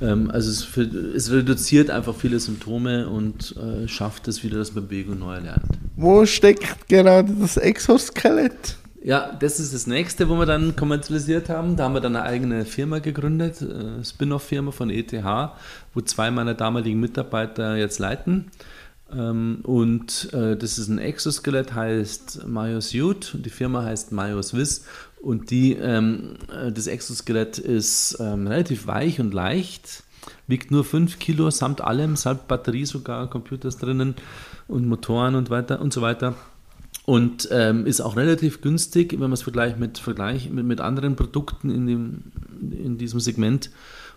[0.00, 4.74] Ähm, also es, für, es reduziert einfach viele Symptome und äh, schafft es wieder, dass
[4.74, 5.78] man Bewegung neu lernt.
[5.96, 8.76] Wo steckt gerade das Exoskelett?
[9.02, 11.76] Ja, das ist das nächste, wo wir dann kommerzialisiert haben.
[11.76, 15.14] Da haben wir dann eine eigene Firma gegründet, äh, Spin-off-Firma von ETH,
[15.94, 18.50] wo zwei meiner damaligen Mitarbeiter jetzt leiten.
[19.10, 24.84] Ähm, und äh, das ist ein Exoskelett, heißt MyoSuit und die Firma heißt MyoSwiss.
[25.20, 30.02] Und die, ähm, äh, das Exoskelett ist ähm, relativ weich und leicht,
[30.46, 34.14] wiegt nur 5 Kilo samt allem, samt Batterie sogar, Computers drinnen
[34.66, 36.34] und Motoren und weiter und so weiter.
[37.04, 41.16] Und ähm, ist auch relativ günstig, wenn man es vergleicht mit, Vergleich, mit, mit anderen
[41.16, 42.22] Produkten in, dem,
[42.72, 43.70] in diesem Segment.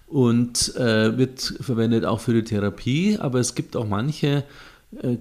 [0.07, 4.43] Und äh, wird verwendet auch für die Therapie, aber es gibt auch manche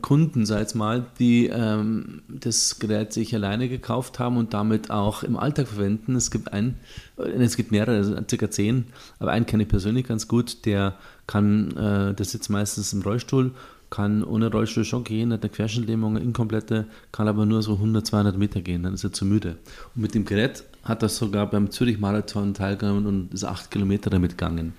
[0.01, 5.23] Kunden, sag ich mal, die ähm, das Gerät sich alleine gekauft haben und damit auch
[5.23, 6.15] im Alltag verwenden.
[6.17, 6.77] Es gibt einen,
[7.17, 8.87] äh, es gibt mehrere, also circa zehn,
[9.19, 13.53] aber einen kenne ich persönlich ganz gut, der kann, äh, der sitzt meistens im Rollstuhl,
[13.91, 18.07] kann ohne Rollstuhl schon gehen, hat eine Querschnittlähmung, eine inkomplette, kann aber nur so 100,
[18.07, 19.59] 200 Meter gehen, dann ist er zu müde.
[19.95, 24.33] Und mit dem Gerät hat er sogar beim Zürich-Marathon teilgenommen und ist acht Kilometer damit
[24.33, 24.75] gegangen.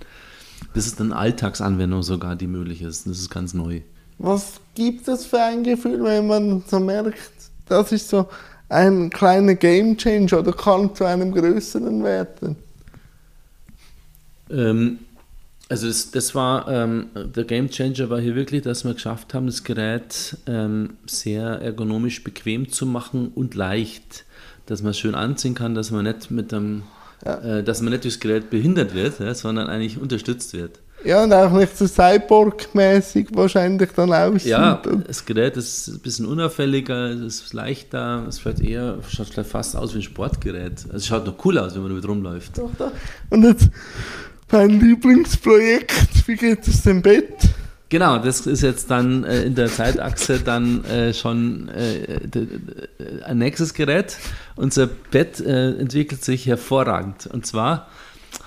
[0.74, 3.08] Das ist eine Alltagsanwendung sogar, die möglich ist.
[3.08, 3.82] Das ist ganz neu.
[4.18, 7.32] Was gibt es für ein Gefühl, wenn man so merkt,
[7.68, 8.28] das ist so
[8.70, 12.56] ein kleiner Game Changer oder kann zu einem größeren werden?
[14.50, 15.00] Ähm,
[15.70, 19.48] also das, das war, ähm, der Game Changer war hier wirklich, dass wir geschafft haben,
[19.48, 24.26] das Gerät ähm, sehr ergonomisch bequem zu machen und leicht,
[24.66, 26.84] dass man es schön anziehen kann, dass man nicht mit dem,
[27.26, 30.80] äh, dass man nicht durchs Gerät behindert wird, ja, sondern eigentlich unterstützt wird.
[31.04, 34.52] Ja, und auch nicht so Cyborg-mäßig wahrscheinlich dann aussieht.
[34.52, 39.50] Ja, das Gerät ist ein bisschen unauffälliger, es ist leichter, es vielleicht eher, schaut vielleicht
[39.50, 40.86] fast aus wie ein Sportgerät.
[40.86, 42.58] Also es schaut noch cool aus, wenn man damit rumläuft.
[42.58, 42.92] Doch, da.
[43.30, 43.70] Und jetzt
[44.52, 47.50] mein Lieblingsprojekt, wie geht es dem Bett?
[47.90, 52.18] Genau, das ist jetzt dann äh, in der Zeitachse dann äh, schon äh,
[53.24, 54.18] ein nächstes Gerät.
[54.56, 57.28] Unser Bett äh, entwickelt sich hervorragend.
[57.28, 57.88] Und zwar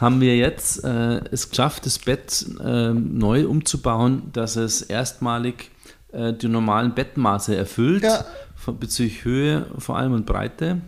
[0.00, 5.70] haben wir jetzt äh, es geschafft, das Bett äh, neu umzubauen, dass es erstmalig
[6.12, 8.24] äh, die normalen Bettmaße erfüllt, Ja.
[8.54, 10.80] von, bezüglich Höhe vor allem und Breite.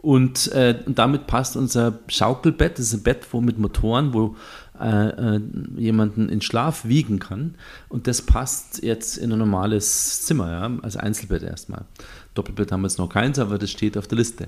[0.00, 4.36] Und, äh, und damit passt unser Schaukelbett, das ist ein Bett wo mit Motoren, wo
[4.80, 5.40] äh, äh,
[5.76, 7.56] jemanden in Schlaf wiegen kann.
[7.88, 11.84] Und das passt jetzt in ein normales Zimmer, ja, als Einzelbett erstmal.
[12.34, 14.46] Doppelbett haben wir jetzt noch keins, aber das steht auf der Liste.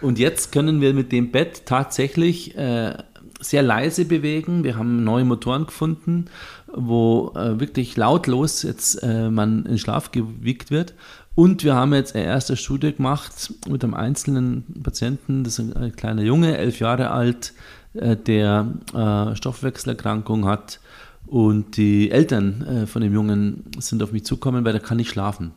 [0.00, 2.96] Und jetzt können wir mit dem Bett tatsächlich äh,
[3.42, 4.64] sehr leise bewegen.
[4.64, 6.26] Wir haben neue Motoren gefunden,
[6.72, 10.94] wo äh, wirklich lautlos jetzt äh, man in Schlaf gewiegt wird.
[11.34, 15.96] Und wir haben jetzt eine erste Studie gemacht mit einem einzelnen Patienten, das ist ein
[15.96, 17.54] kleiner Junge, elf Jahre alt,
[17.94, 20.80] äh, der äh, Stoffwechselerkrankung hat.
[21.26, 25.10] Und die Eltern äh, von dem Jungen sind auf mich zukommen, weil der kann nicht
[25.10, 25.52] schlafen.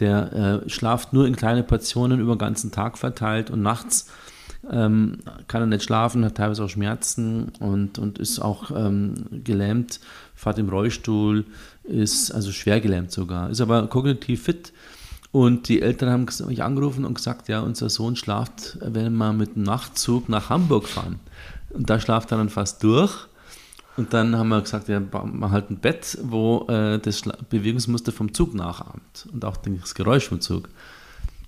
[0.00, 4.08] Der äh, schlaft nur in kleine Portionen über den ganzen Tag verteilt und nachts
[4.70, 10.00] ähm, kann er nicht schlafen, hat teilweise auch Schmerzen und, und ist auch ähm, gelähmt,
[10.34, 11.44] fährt im Rollstuhl,
[11.84, 14.72] ist also schwer gelähmt sogar, ist aber kognitiv fit.
[15.32, 19.56] Und die Eltern haben mich angerufen und gesagt, ja, unser Sohn schlaft, wenn wir mit
[19.56, 21.20] dem Nachtzug nach Hamburg fahren.
[21.70, 23.28] Und da schlaft er dann fast durch.
[23.96, 28.32] Und dann haben wir gesagt, ja, machen halt ein Bett, wo äh, das Bewegungsmuster vom
[28.32, 30.68] Zug nachahmt und auch das Geräusch vom Zug.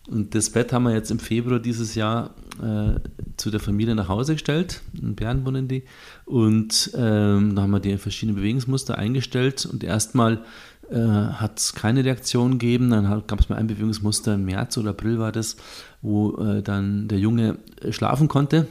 [0.07, 3.01] Und das Bett haben wir jetzt im Februar dieses Jahr äh,
[3.37, 4.83] zu der Familie nach Hause gestellt.
[5.01, 5.85] In Bern wohnen die.
[6.27, 9.65] Und ähm, da haben wir die verschiedenen Bewegungsmuster eingestellt.
[9.65, 10.45] Und erstmal
[10.91, 12.91] äh, hat es keine Reaktion gegeben.
[12.91, 15.57] Dann gab es mal ein Bewegungsmuster im März oder April war das,
[16.03, 18.67] wo äh, dann der Junge äh, schlafen konnte.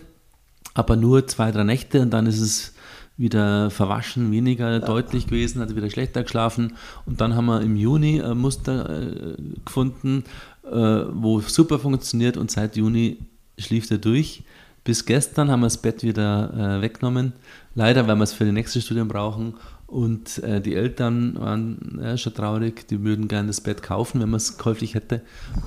[0.76, 2.74] Aber nur zwei, drei Nächte und dann ist es
[3.16, 4.80] wieder verwaschen, weniger ja.
[4.80, 6.74] deutlich gewesen, hat wieder schlechter geschlafen.
[7.06, 10.24] Und dann haben wir im Juni ein Muster äh, gefunden,
[10.72, 13.18] wo super funktioniert und seit Juni
[13.58, 14.44] schlief er durch.
[14.84, 17.34] Bis gestern haben wir das Bett wieder äh, weggenommen.
[17.76, 19.56] Leider, weil wir es für die nächste Studien brauchen.
[19.94, 24.30] Und äh, die Eltern waren ja, schon traurig, die würden gerne das Bett kaufen, wenn
[24.32, 25.22] man es käuflich hätte.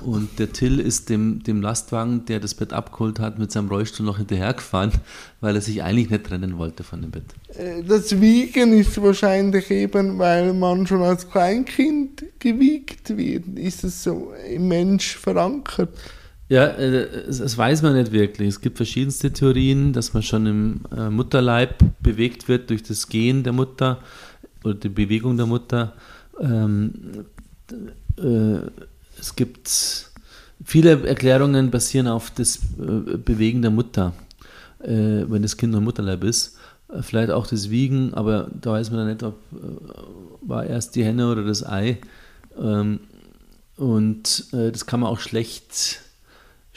[0.05, 4.05] Und der Till ist dem, dem Lastwagen, der das Bett abgeholt hat, mit seinem Rollstuhl
[4.05, 4.91] noch hinterhergefahren,
[5.39, 7.23] weil er sich eigentlich nicht trennen wollte von dem Bett.
[7.55, 13.57] Äh, das Wiegen ist wahrscheinlich eben, weil man schon als Kleinkind gewiegt wird.
[13.57, 15.87] Ist es so im Mensch verankert?
[16.49, 18.47] Ja, äh, das weiß man nicht wirklich.
[18.49, 23.43] Es gibt verschiedenste Theorien, dass man schon im äh, Mutterleib bewegt wird durch das Gehen
[23.43, 23.99] der Mutter
[24.63, 25.93] oder die Bewegung der Mutter.
[26.39, 27.25] Ähm,
[28.17, 28.59] äh,
[29.19, 30.09] es gibt
[30.63, 34.13] viele Erklärungen basieren auf das Bewegen der Mutter,
[34.79, 36.55] wenn das Kind noch im Mutterleib ist.
[37.01, 39.35] Vielleicht auch das Wiegen, aber da weiß man dann nicht, ob
[40.41, 41.97] war erst die Henne oder das Ei.
[42.59, 42.99] Ähm,
[43.75, 46.01] und das kann man auch schlecht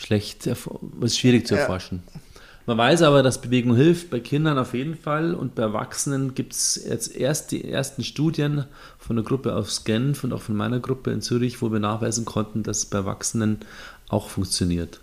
[0.01, 2.03] schlecht, ist schwierig zu erforschen.
[2.07, 2.21] Ja.
[2.67, 6.53] Man weiß aber, dass Bewegung hilft, bei Kindern auf jeden Fall und bei Erwachsenen gibt
[6.53, 8.65] es jetzt erst die ersten Studien
[8.99, 12.25] von der Gruppe aus Genf und auch von meiner Gruppe in Zürich, wo wir nachweisen
[12.25, 13.59] konnten, dass es bei Erwachsenen
[14.09, 15.01] auch funktioniert.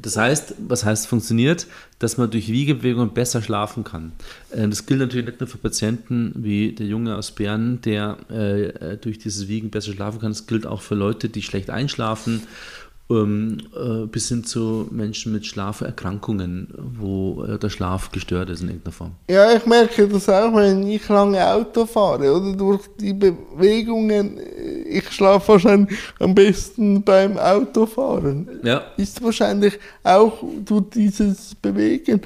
[0.00, 1.66] Das heißt, was heißt funktioniert?
[1.98, 4.12] Dass man durch Wiegebewegungen besser schlafen kann.
[4.50, 8.96] Äh, das gilt natürlich nicht nur für Patienten wie der Junge aus Bern, der äh,
[8.96, 10.30] durch dieses Wiegen besser schlafen kann.
[10.30, 12.79] Es gilt auch für Leute, die schlecht einschlafen äh,
[13.10, 16.68] bis hin zu Menschen mit Schlaferkrankungen,
[16.98, 19.12] wo äh, der Schlaf gestört ist in irgendeiner Form.
[19.28, 24.38] Ja, ich merke das auch, wenn ich lange Auto fahre, oder durch die Bewegungen.
[24.38, 28.48] Äh, ich schlafe wahrscheinlich am besten beim Autofahren.
[28.62, 28.82] Ja.
[28.96, 32.20] Ist wahrscheinlich auch durch dieses Bewegen.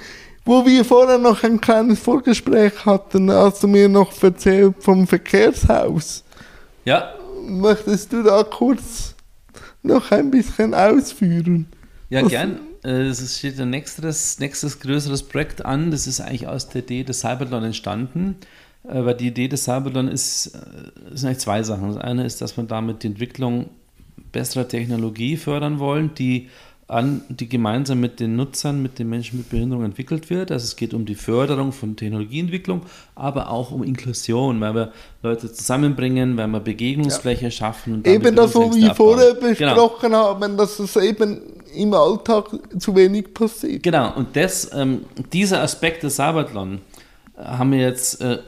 [0.44, 6.22] Wo wir vorher noch ein kleines Vorgespräch hatten, hast du mir noch erzählt vom Verkehrshaus.
[6.84, 7.14] Ja.
[7.46, 9.13] Möchtest du da kurz
[9.84, 11.66] noch ein bisschen ausführen?
[12.10, 12.60] Ja, Was gern.
[12.84, 15.90] Äh, es steht ein nächstes, nächstes größeres Projekt an.
[15.90, 18.36] Das ist eigentlich aus der Idee des Cybertron entstanden.
[18.86, 21.88] Aber die Idee des Cybertron ist, äh, sind eigentlich zwei Sachen.
[21.88, 23.70] Das eine ist, dass wir damit die Entwicklung
[24.32, 26.48] besserer Technologie fördern wollen, die
[26.86, 30.50] an, die gemeinsam mit den Nutzern, mit den Menschen mit Behinderung entwickelt wird.
[30.52, 32.82] Also es geht um die Förderung von Technologieentwicklung,
[33.14, 34.92] aber auch um Inklusion, weil wir
[35.22, 37.50] Leute zusammenbringen, weil wir Begegnungsfläche ja.
[37.50, 37.94] schaffen.
[37.94, 39.48] Und eben das, was wir vorher genau.
[39.48, 40.24] besprochen genau.
[40.26, 41.40] haben, dass es eben
[41.74, 43.82] im Alltag zu wenig passiert.
[43.82, 46.80] Genau, und das, ähm, dieser Aspekt des Sabatlon
[47.36, 48.40] äh, haben wir jetzt äh,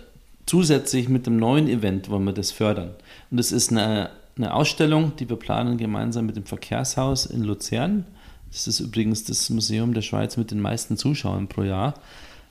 [0.44, 2.90] zusätzlich mit dem neuen Event, wollen wir das fördern.
[3.30, 8.04] Und das ist eine, eine Ausstellung, die wir planen gemeinsam mit dem Verkehrshaus in Luzern
[8.56, 11.94] das ist übrigens das Museum der Schweiz mit den meisten Zuschauern pro Jahr.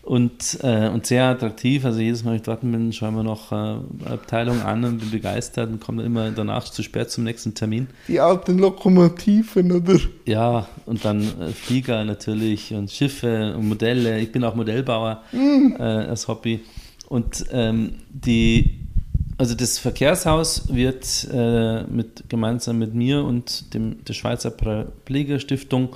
[0.03, 1.83] Und, äh, und sehr attraktiv.
[1.83, 5.09] Also jedes Mal, wenn ich dort bin, schauen wir noch äh, Abteilung an und bin
[5.09, 7.87] begeistert und komme immer danach zu spät zum nächsten Termin.
[8.07, 9.99] Die alten Lokomotiven, oder?
[10.27, 14.19] Ja, und dann äh, Flieger natürlich und Schiffe und Modelle.
[14.19, 15.73] Ich bin auch Modellbauer mm.
[15.81, 16.59] als Hobby.
[17.09, 18.84] Und ähm, die,
[19.37, 25.95] also das Verkehrshaus wird äh, mit, gemeinsam mit mir und dem, der Schweizer Pflegerstiftung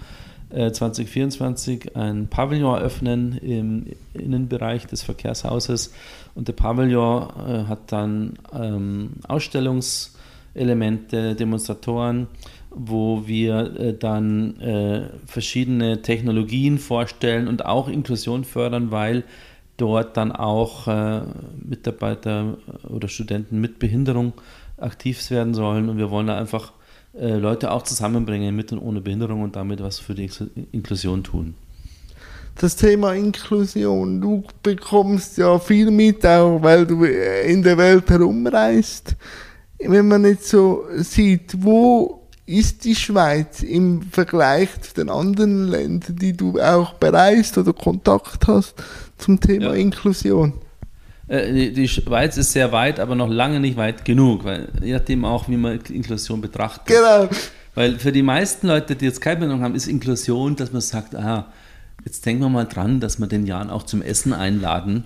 [0.49, 5.93] äh, 2024 ein Pavillon eröffnen im Innenbereich des Verkehrshauses.
[6.35, 12.27] Und der Pavillon äh, hat dann ähm, Ausstellungselemente, Demonstratoren,
[12.71, 19.23] wo wir äh, dann äh, verschiedene Technologien vorstellen und auch Inklusion fördern, weil
[19.79, 21.21] dort dann auch äh,
[21.67, 24.33] Mitarbeiter oder Studenten mit Behinderung
[24.77, 25.89] aktiv werden sollen.
[25.89, 26.73] Und wir wollen da einfach
[27.13, 30.29] äh, Leute auch zusammenbringen mit und ohne Behinderung und damit was für die
[30.71, 31.55] Inklusion tun.
[32.55, 39.15] Das Thema Inklusion, du bekommst ja viel mit, auch weil du in der Welt herumreist.
[39.79, 46.15] Wenn man jetzt so sieht, wo ist die Schweiz im Vergleich zu den anderen Ländern,
[46.15, 48.73] die du auch bereist oder Kontakt hast
[49.19, 49.73] zum Thema ja.
[49.73, 50.53] Inklusion?
[51.27, 55.25] Äh, die, Schweiz ist sehr weit, aber noch lange nicht weit genug, weil je nachdem
[55.25, 56.87] auch, wie man Inklusion betrachtet.
[56.87, 57.29] Genau.
[57.75, 61.15] Weil für die meisten Leute, die jetzt keine Bindung haben, ist Inklusion, dass man sagt,
[61.15, 61.47] ah,
[62.03, 65.03] jetzt denken wir mal dran, dass wir den Jan auch zum Essen einladen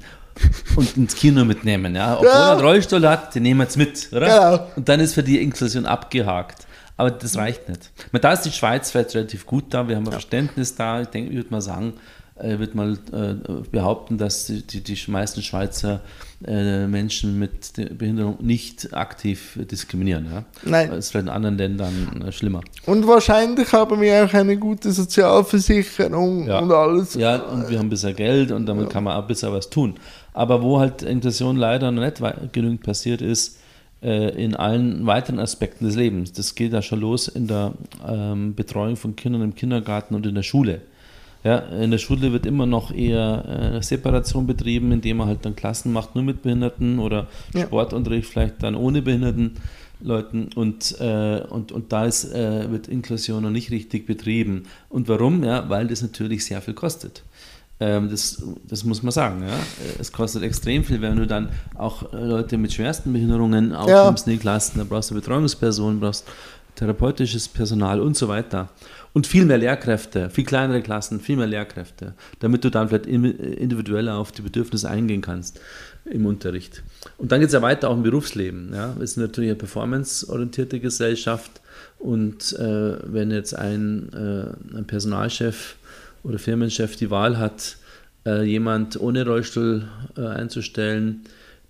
[0.75, 1.95] und ins Kino mitnehmen.
[1.95, 2.15] Ja?
[2.15, 2.47] Obwohl ja.
[2.47, 4.25] er einen Rollstuhl hat, den nehmen wir jetzt mit, oder?
[4.25, 4.67] Genau.
[4.77, 6.65] Und dann ist für die Inklusion abgehakt.
[6.95, 7.91] Aber das reicht nicht.
[8.11, 11.01] Da ist die Schweiz vielleicht relativ gut da, wir haben ein Verständnis da.
[11.01, 11.93] Ich denke, ich würde mal sagen,
[12.41, 13.35] ich würde mal äh,
[13.71, 16.01] behaupten, dass die, die, die meisten Schweizer
[16.45, 20.25] äh, Menschen mit Behinderung nicht aktiv diskriminieren.
[20.31, 20.43] Ja?
[20.63, 20.89] Nein.
[20.89, 22.61] Das ist vielleicht in anderen Ländern äh, schlimmer.
[22.87, 26.59] Und wahrscheinlich haben wir auch eine gute Sozialversicherung ja.
[26.59, 27.13] und alles.
[27.13, 28.89] Ja, und wir haben bisschen Geld und damit ja.
[28.89, 29.95] kann man auch bisschen was tun.
[30.33, 32.19] Aber wo halt Inklusion leider noch nicht
[32.51, 33.59] genügend passiert ist,
[34.01, 36.33] in allen weiteren Aspekten des Lebens.
[36.33, 37.71] Das geht ja schon los in der
[38.05, 40.81] ähm, Betreuung von Kindern im Kindergarten und in der Schule.
[41.43, 45.55] Ja, in der Schule wird immer noch eher äh, Separation betrieben, indem man halt dann
[45.55, 47.65] Klassen macht nur mit Behinderten oder ja.
[47.65, 49.57] Sportunterricht vielleicht dann ohne Behinderten
[50.03, 54.63] Leuten und, äh, und, und da ist, äh, wird Inklusion noch nicht richtig betrieben.
[54.89, 55.43] Und warum?
[55.43, 57.23] Ja, weil das natürlich sehr viel kostet.
[57.79, 59.43] Ähm, das, das muss man sagen.
[59.43, 59.53] Ja?
[59.99, 64.33] Es kostet extrem viel, wenn du dann auch Leute mit schwersten Behinderungen aufnimmst ja.
[64.33, 66.25] in die Klassen, da brauchst du Betreuungspersonen, brauchst
[66.75, 68.69] therapeutisches Personal und so weiter.
[69.13, 74.17] Und viel mehr Lehrkräfte, viel kleinere Klassen, viel mehr Lehrkräfte, damit du dann vielleicht individueller
[74.17, 75.61] auf die Bedürfnisse eingehen kannst
[76.05, 76.81] im Unterricht.
[77.17, 78.71] Und dann geht es ja weiter auch im Berufsleben.
[78.73, 78.95] Ja?
[78.97, 81.61] Wir sind natürlich eine performanceorientierte Gesellschaft
[81.99, 85.75] und äh, wenn jetzt ein, äh, ein, Personalchef
[86.23, 87.77] oder Firmenchef die Wahl hat,
[88.25, 91.21] äh, jemand ohne Rollstuhl äh, einzustellen,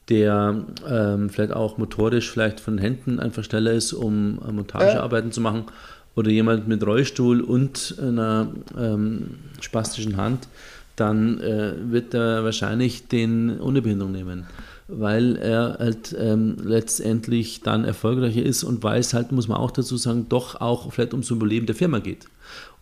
[0.09, 5.41] der ähm, vielleicht auch motorisch vielleicht von Händen einfach schneller ist, um äh, Montagearbeiten zu
[5.41, 5.65] machen
[6.15, 10.47] oder jemand mit Rollstuhl und einer ähm, spastischen Hand,
[10.95, 14.45] dann äh, wird er wahrscheinlich den ohne Behinderung nehmen,
[14.87, 19.71] weil er halt ähm, letztendlich dann erfolgreicher ist und weil es halt, muss man auch
[19.71, 22.27] dazu sagen, doch auch vielleicht ums Überleben der Firma geht.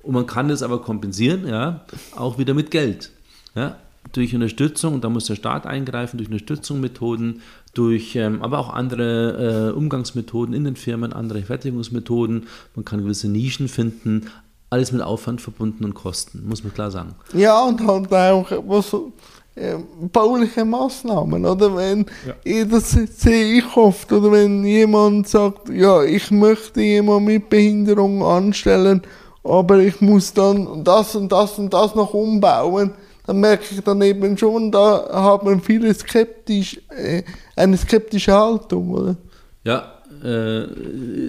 [0.03, 3.11] Und man kann das aber kompensieren, ja, auch wieder mit Geld.
[3.55, 3.77] Ja,
[4.13, 7.41] durch Unterstützung, und da muss der Staat eingreifen, durch Unterstützungsmethoden,
[7.74, 12.47] durch ähm, aber auch andere äh, Umgangsmethoden in den Firmen, andere Fertigungsmethoden.
[12.76, 14.28] Man kann gewisse Nischen finden.
[14.69, 17.15] Alles mit Aufwand verbunden und Kosten, muss man klar sagen.
[17.34, 18.95] Ja, und halt auch was,
[19.56, 19.76] äh,
[20.13, 21.76] bauliche Maßnahmen, oder?
[21.76, 22.65] Wenn, ja.
[22.65, 29.02] das sehe ich oft, oder wenn jemand sagt, ja, ich möchte jemanden mit Behinderung anstellen,
[29.43, 32.91] aber ich muss dann das und das und das noch umbauen
[33.25, 37.23] dann merke ich dann eben schon, da haben viele skeptisch, äh,
[37.55, 39.15] eine skeptische Haltung, oder?
[39.63, 40.63] Ja, äh,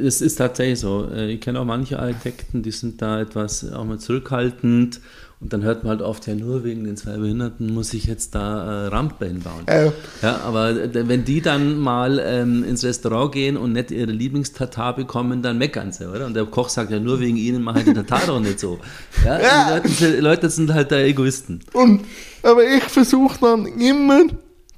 [0.07, 1.09] es ist tatsächlich so.
[1.12, 5.00] Äh, ich kenne auch manche Architekten, die sind da etwas auch mal zurückhaltend
[5.42, 8.37] und dann hört man halt oft, ja, nur wegen den zwei Behinderten muss ich jetzt
[8.37, 9.66] da äh, Rampe hinbauen.
[9.66, 9.90] Äh.
[10.22, 15.42] Ja, aber wenn die dann mal ähm, ins Restaurant gehen und nicht ihre Lieblingstatar bekommen,
[15.42, 16.26] dann meckern sie, oder?
[16.26, 18.78] Und der Koch sagt ja, nur wegen ihnen mache ich die Tatar doch nicht so.
[19.24, 19.81] Ja, ja.
[19.81, 21.61] Die, Leute, die Leute sind halt da Egoisten.
[21.72, 22.02] Und,
[22.44, 24.22] aber ich versuche dann immer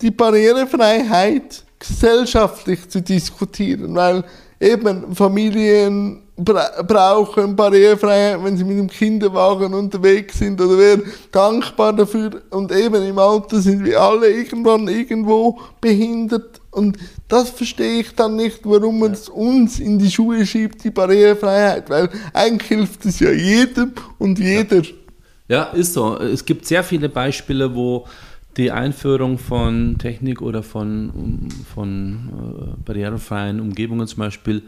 [0.01, 4.25] die Barrierefreiheit gesellschaftlich zu diskutieren, weil
[4.61, 11.93] eben Familien bra brauchen Barrierefreiheit, wenn sie mit dem Kinderwagen unterwegs sind oder werden dankbar
[11.93, 12.43] dafür.
[12.51, 16.61] Und eben im Alter sind wir alle irgendwann irgendwo behindert.
[16.71, 20.91] Und das verstehe ich dann nicht, warum man es uns in die Schuhe schiebt, die
[20.91, 21.89] Barrierefreiheit.
[21.89, 24.83] Weil eigentlich hilft es ja jedem und jeder.
[25.47, 26.19] Ja, ist so.
[26.19, 28.07] Es gibt sehr viele Beispiele, wo
[28.57, 34.63] die Einführung von Technik oder von, von äh, barrierefreien Umgebungen zum Beispiel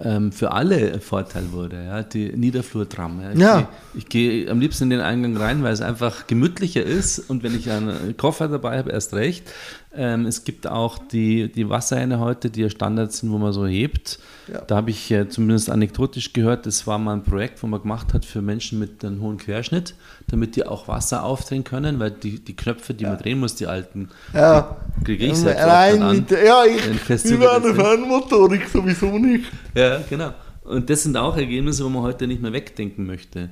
[0.00, 1.84] ähm, für alle Vorteil wurde.
[1.84, 2.02] Ja?
[2.02, 3.20] Die Niederflurtram.
[3.20, 3.32] Ja?
[3.32, 3.68] Ich, ja.
[3.94, 7.56] Ich gehe am liebsten in den Eingang rein, weil es einfach gemütlicher ist und wenn
[7.56, 9.50] ich einen Koffer dabei habe, erst recht.
[9.96, 13.66] Ähm, es gibt auch die, die Wasserhähne heute, die ja Standards sind, wo man so
[13.66, 14.18] hebt.
[14.52, 14.60] Ja.
[14.62, 18.12] Da habe ich äh, zumindest anekdotisch gehört, das war mal ein Projekt, wo man gemacht
[18.12, 19.94] hat für Menschen mit einem hohen Querschnitt,
[20.28, 23.10] damit die auch Wasser aufdrehen können, weil die, die Knöpfe, die ja.
[23.10, 24.76] man drehen muss, die alten, ja.
[25.04, 26.16] kriege ich selbst Rein an.
[26.16, 29.44] Mit, ja, ich, über eine Fernmotorik sowieso nicht.
[29.74, 30.32] Ja, genau.
[30.64, 33.50] Und das sind auch Ergebnisse, wo man heute nicht mehr wegdenken möchte.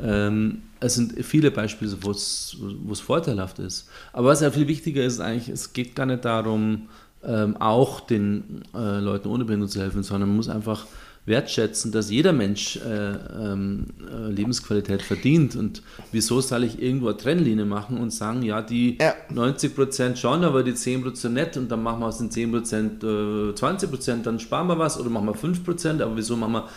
[0.00, 3.88] Ähm, es sind viele Beispiele, wo es vorteilhaft ist.
[4.12, 6.88] Aber was ja viel wichtiger ist, eigentlich, es geht gar nicht darum,
[7.24, 10.86] ähm, auch den äh, Leuten ohne Behinderung zu helfen, sondern man muss einfach
[11.24, 15.54] wertschätzen, dass jeder Mensch äh, ähm, äh, Lebensqualität verdient.
[15.54, 19.14] Und wieso soll ich irgendwo eine Trennlinie machen und sagen, ja, die ja.
[19.30, 22.50] 90 Prozent schon, aber die 10 Prozent nicht und dann machen wir aus den 10
[22.50, 26.36] Prozent äh, 20 Prozent, dann sparen wir was oder machen wir 5 Prozent, aber wieso
[26.36, 26.68] machen wir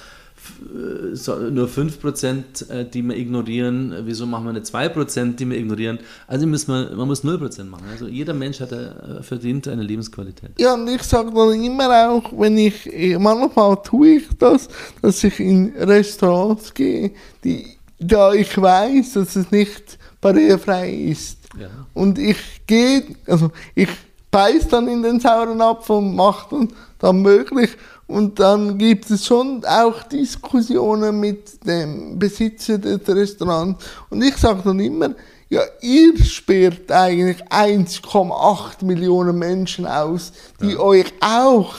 [1.52, 6.00] nur 5%, äh, die wir ignorieren, wieso machen wir nicht 2%, die wir ignorieren?
[6.28, 7.86] Also müssen wir, man muss 0% machen.
[7.92, 10.52] Also jeder Mensch hat, äh, verdient eine Lebensqualität.
[10.60, 12.90] Ja, und ich sage dann immer auch, wenn ich,
[13.20, 14.68] manchmal tue ich das,
[15.02, 17.12] dass ich in Restaurants gehe,
[17.44, 21.40] die, da ich weiß, dass es nicht barrierefrei ist.
[21.60, 21.68] Ja.
[21.94, 22.38] Und ich
[22.68, 23.90] gehe, also ich
[24.32, 27.70] beiß dann in den sauren Apfel und mache dann, dann möglich.
[28.08, 33.84] Und dann gibt es schon auch Diskussionen mit dem Besitzer des Restaurants.
[34.10, 35.16] Und ich sage dann immer,
[35.50, 40.32] ja, ihr sperrt eigentlich 1,8 Millionen Menschen aus,
[40.62, 40.80] die ja.
[40.80, 41.76] euch auch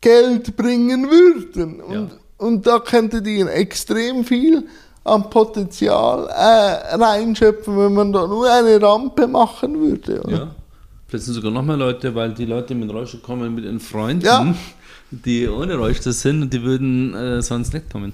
[0.00, 1.80] Geld bringen würden.
[1.80, 2.08] Und, ja.
[2.38, 4.66] und da könntet ihr extrem viel
[5.04, 10.20] an Potenzial äh, reinschöpfen, wenn man da nur eine Rampe machen würde.
[10.22, 10.36] Oder?
[10.36, 10.54] Ja.
[11.06, 14.26] Vielleicht sind sogar noch mehr Leute, weil die Leute mit Rollstuhl kommen mit ihren Freunden.
[14.26, 14.54] Ja
[15.10, 18.12] die ohne Rollstuhl sind und die würden äh, sonst nicht kommen.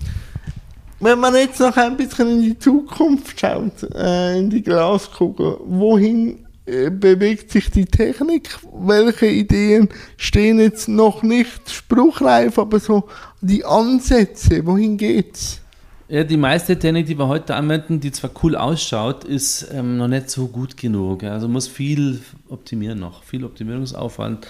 [0.98, 6.46] Wenn man jetzt noch ein bisschen in die Zukunft schaut, äh, in die Glaskugel, wohin
[6.64, 8.48] äh, bewegt sich die Technik?
[8.72, 13.04] Welche Ideen stehen jetzt noch nicht spruchreif, aber so
[13.40, 15.60] die Ansätze, wohin geht's?
[16.08, 20.06] Ja, die meiste Technik, die wir heute anwenden, die zwar cool ausschaut, ist ähm, noch
[20.06, 21.24] nicht so gut genug.
[21.24, 24.46] Also muss viel optimieren noch, viel Optimierungsaufwand.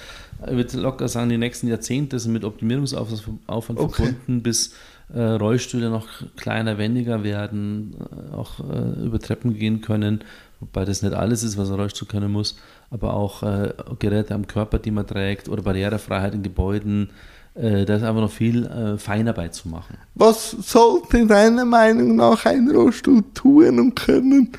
[0.47, 3.41] Ich würde locker sagen, die nächsten Jahrzehnte sind mit Optimierungsaufwand
[3.81, 4.03] okay.
[4.03, 4.75] verbunden, bis
[5.15, 10.25] äh, Rollstühle noch kleiner, wendiger werden, äh, auch äh, über Treppen gehen können,
[10.61, 12.59] wobei das nicht alles ist, was ein Rollstuhl können muss,
[12.91, 17.11] aber auch äh, Geräte am Körper, die man trägt oder Barrierefreiheit in Gebäuden.
[17.57, 19.97] Äh, da ist einfach noch viel äh, Feinarbeit zu machen.
[20.15, 24.53] Was sollte deiner Meinung nach ein Rollstuhl tun und können?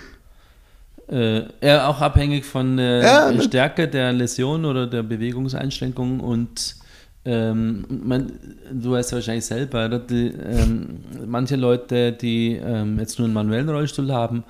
[1.10, 3.41] Äh, ja, auch abhängig von der ja, ne?
[3.43, 6.76] Stärke der Läsion oder der Bewegungseinschränkung und
[7.24, 8.32] ähm, man,
[8.72, 13.70] du weißt ja wahrscheinlich selber, die, ähm, manche Leute, die ähm, jetzt nur einen manuellen
[13.70, 14.43] Rollstuhl haben,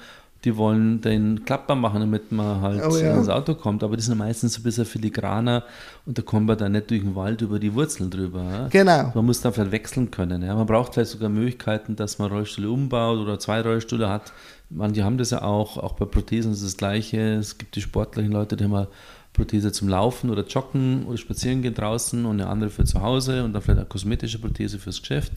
[0.48, 3.16] die wollen den klappbar machen, damit man halt oh, ja.
[3.16, 3.84] ins Auto kommt.
[3.84, 5.64] Aber die sind meistens ein bisschen filigraner
[6.06, 8.44] und da kommt man dann nicht durch den Wald über die Wurzeln drüber.
[8.44, 8.68] Ja?
[8.70, 9.12] Genau.
[9.14, 10.42] Man muss dann vielleicht wechseln können.
[10.42, 10.56] Ja?
[10.56, 14.32] Man braucht vielleicht sogar Möglichkeiten, dass man Rollstühle umbaut oder zwei Rollstühle hat,
[14.70, 17.36] Manche haben das ja auch, auch bei Prothesen ist das Gleiche.
[17.36, 18.88] Es gibt die sportlichen Leute, die haben eine
[19.32, 23.44] Prothese zum Laufen oder Joggen oder Spazieren gehen draußen und eine andere für zu Hause
[23.44, 25.32] und dann vielleicht eine kosmetische Prothese fürs Geschäft.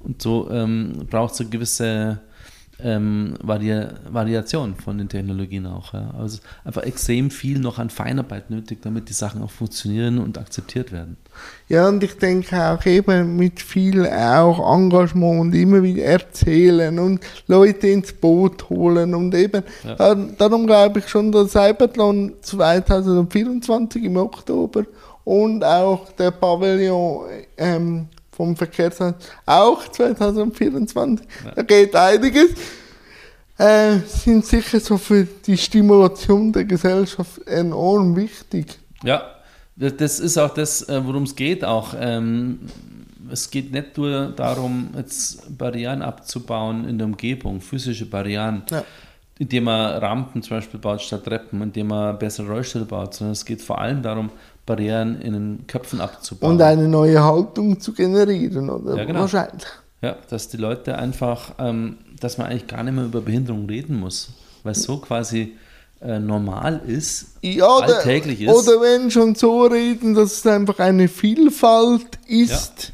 [0.00, 2.20] Und so ähm, braucht es eine gewisse
[2.82, 5.94] ähm, Vari Variation von den Technologien auch.
[5.94, 6.12] Ja.
[6.18, 10.92] Also einfach extrem viel noch an Feinarbeit nötig, damit die Sachen auch funktionieren und akzeptiert
[10.92, 11.16] werden.
[11.68, 17.20] Ja, und ich denke auch eben mit viel auch Engagement und immer wieder erzählen und
[17.46, 20.14] Leute ins Boot holen und eben, ja.
[20.14, 24.84] darum glaube ich schon, der Cybertron 2024 im Oktober
[25.24, 29.16] und auch der Pavillon ähm, vom Verkehrsamt
[29.46, 31.26] auch 2024.
[31.44, 31.50] Ja.
[31.52, 32.50] Da geht einiges.
[33.58, 38.78] Äh, sind sicher so für die Stimulation der Gesellschaft enorm wichtig.
[39.02, 39.22] Ja,
[39.76, 41.94] das ist auch das, äh, worum es geht auch.
[41.98, 42.60] Ähm,
[43.30, 48.84] es geht nicht nur darum, jetzt Barrieren abzubauen in der Umgebung, physische Barrieren, ja.
[49.38, 53.44] indem man Rampen zum Beispiel baut statt Treppen, indem man bessere Rollstelle baut, sondern es
[53.44, 54.30] geht vor allem darum,
[54.66, 56.54] Barrieren in den Köpfen abzubauen.
[56.54, 58.96] Und eine neue Haltung zu generieren, oder?
[58.96, 59.20] Ja, genau.
[59.20, 59.64] Wahrscheinlich.
[60.02, 63.98] Ja, dass die Leute einfach, ähm, dass man eigentlich gar nicht mehr über Behinderung reden
[63.98, 64.28] muss,
[64.62, 65.54] weil es so quasi
[66.00, 68.52] äh, normal ist, ja, alltäglich ist.
[68.52, 72.92] Oder wenn schon so reden, dass es einfach eine Vielfalt ist,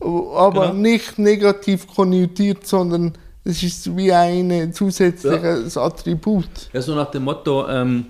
[0.00, 0.08] ja.
[0.08, 0.74] aber genau.
[0.74, 3.14] nicht negativ konnotiert, sondern
[3.44, 5.82] es ist wie ein zusätzliches ja.
[5.82, 6.48] Attribut.
[6.72, 8.06] Ja, so nach dem Motto, ähm,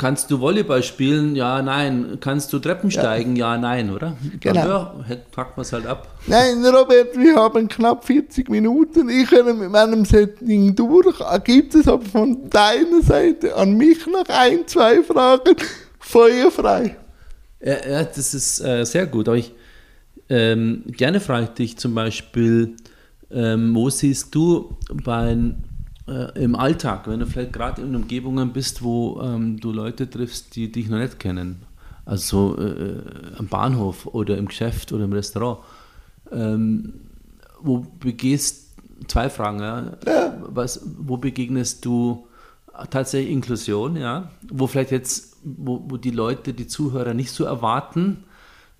[0.00, 1.36] Kannst du Volleyball spielen?
[1.36, 2.16] Ja, nein.
[2.20, 3.36] Kannst du Treppen steigen?
[3.36, 4.16] Ja, ja nein, oder?
[4.40, 4.66] Genau.
[4.66, 4.94] Ja,
[5.30, 6.08] packt man es halt ab.
[6.26, 9.10] Nein, Robert, wir haben knapp 40 Minuten.
[9.10, 11.18] Ich höre mit meinem Setting durch.
[11.44, 15.56] Gibt es aber von deiner Seite an mich noch ein, zwei Fragen?
[15.98, 16.96] Feuerfrei.
[17.62, 19.28] Ja, ja das ist äh, sehr gut.
[19.28, 19.52] Aber ich
[20.30, 22.74] ähm, gerne frage ich dich zum Beispiel,
[23.30, 25.36] ähm, wo siehst du bei
[26.08, 30.56] äh, im Alltag, wenn du vielleicht gerade in Umgebungen bist, wo ähm, du Leute triffst,
[30.56, 31.62] die dich noch nicht kennen,
[32.04, 33.02] also äh,
[33.38, 35.58] am Bahnhof oder im Geschäft oder im Restaurant,
[36.32, 36.94] ähm,
[37.60, 38.74] wo begehst,
[39.08, 40.36] zwei Fragen, ja, ja.
[40.52, 42.26] Was, wo begegnest du
[42.90, 48.24] tatsächlich Inklusion, ja, wo vielleicht jetzt, wo, wo die Leute, die Zuhörer nicht so erwarten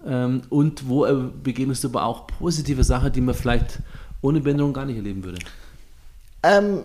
[0.06, 3.80] ähm, und wo äh, begegnest du aber auch positive Sachen, die man vielleicht
[4.22, 5.38] ohne Behinderung gar nicht erleben würde?
[6.42, 6.84] Ähm,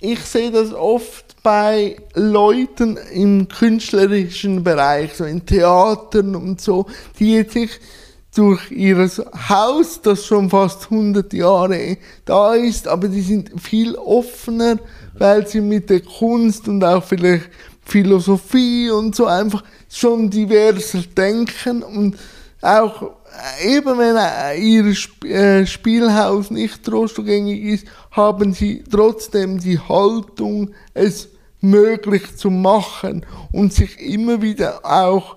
[0.00, 6.86] ich sehe das oft bei Leuten im künstlerischen Bereich, so in Theatern und so,
[7.18, 7.70] die jetzt sich
[8.34, 9.10] durch ihr
[9.48, 14.78] Haus, das schon fast 100 Jahre da ist, aber die sind viel offener,
[15.14, 17.50] weil sie mit der Kunst und auch vielleicht
[17.84, 22.16] Philosophie und so einfach schon diverser denken und
[22.60, 23.10] auch
[23.62, 24.94] eben wenn ihr
[25.30, 31.28] äh, Spielhaus nicht trostzugängig ist, haben sie trotzdem die Haltung, es
[31.60, 35.36] möglich zu machen und sich immer wieder auch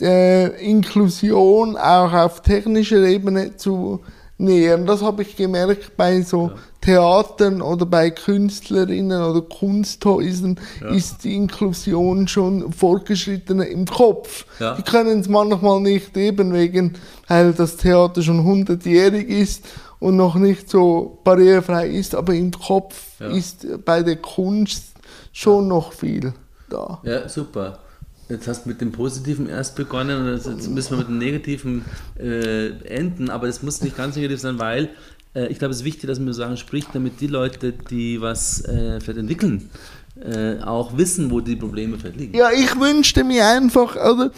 [0.00, 4.00] der Inklusion auch auf technischer Ebene zu
[4.38, 4.86] nähern.
[4.86, 6.56] Das habe ich gemerkt bei so ja.
[6.88, 10.88] Theatern oder bei Künstlerinnen oder Kunsthäusern ja.
[10.88, 14.46] ist die Inklusion schon fortgeschrittener im Kopf.
[14.58, 14.74] Ja.
[14.74, 16.94] Die können es manchmal nicht eben wegen,
[17.26, 19.66] weil das Theater schon 100-jährig ist
[19.98, 24.94] und noch nicht so barrierefrei ist, aber im Kopf ist bei der Kunst
[25.30, 26.32] schon noch viel
[26.70, 27.02] da.
[27.02, 27.80] Ja, super.
[28.30, 31.84] Jetzt hast du mit dem Positiven erst begonnen und jetzt müssen wir mit dem Negativen
[32.18, 34.88] äh, enden, aber es muss nicht ganz negativ sein, weil
[35.34, 38.64] äh, ich glaube, es ist wichtig, dass man sagen spricht, damit die Leute, die was
[38.64, 39.70] äh, vielleicht entwickeln,
[40.20, 42.36] äh, auch wissen, wo die Probleme vielleicht liegen.
[42.36, 44.30] Ja, ich wünschte mir einfach, oder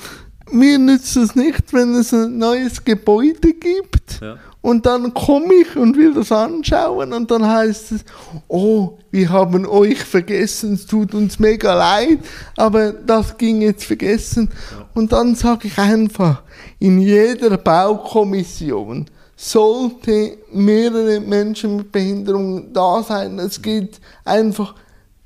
[0.51, 4.20] mir nützt es nicht, wenn es ein neues Gebäude gibt.
[4.20, 8.05] Ja und dann komme ich und will das anschauen und dann heißt es,
[8.49, 12.18] oh, wir haben euch vergessen, es tut uns mega leid,
[12.57, 14.51] aber das ging jetzt vergessen.
[14.95, 16.43] Und dann sage ich einfach,
[16.78, 19.07] in jeder Baukommission
[19.43, 23.38] sollte mehrere Menschen mit Behinderung da sein.
[23.38, 24.74] Es geht einfach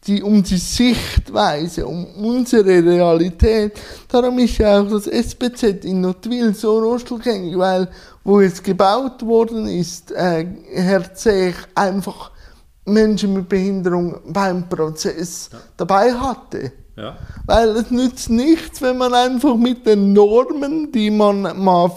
[0.07, 3.73] die, um die Sichtweise, um unsere Realität.
[4.09, 7.89] Darum ist ja auch das SBZ in Notwil so rostelgängig, weil
[8.23, 12.31] wo es gebaut worden ist, äh, Herr Zech einfach
[12.85, 15.59] Menschen mit Behinderung beim Prozess ja.
[15.77, 16.71] dabei hatte.
[16.97, 17.17] Ja.
[17.47, 21.91] Weil es nützt nichts, wenn man einfach mit den Normen, die man mal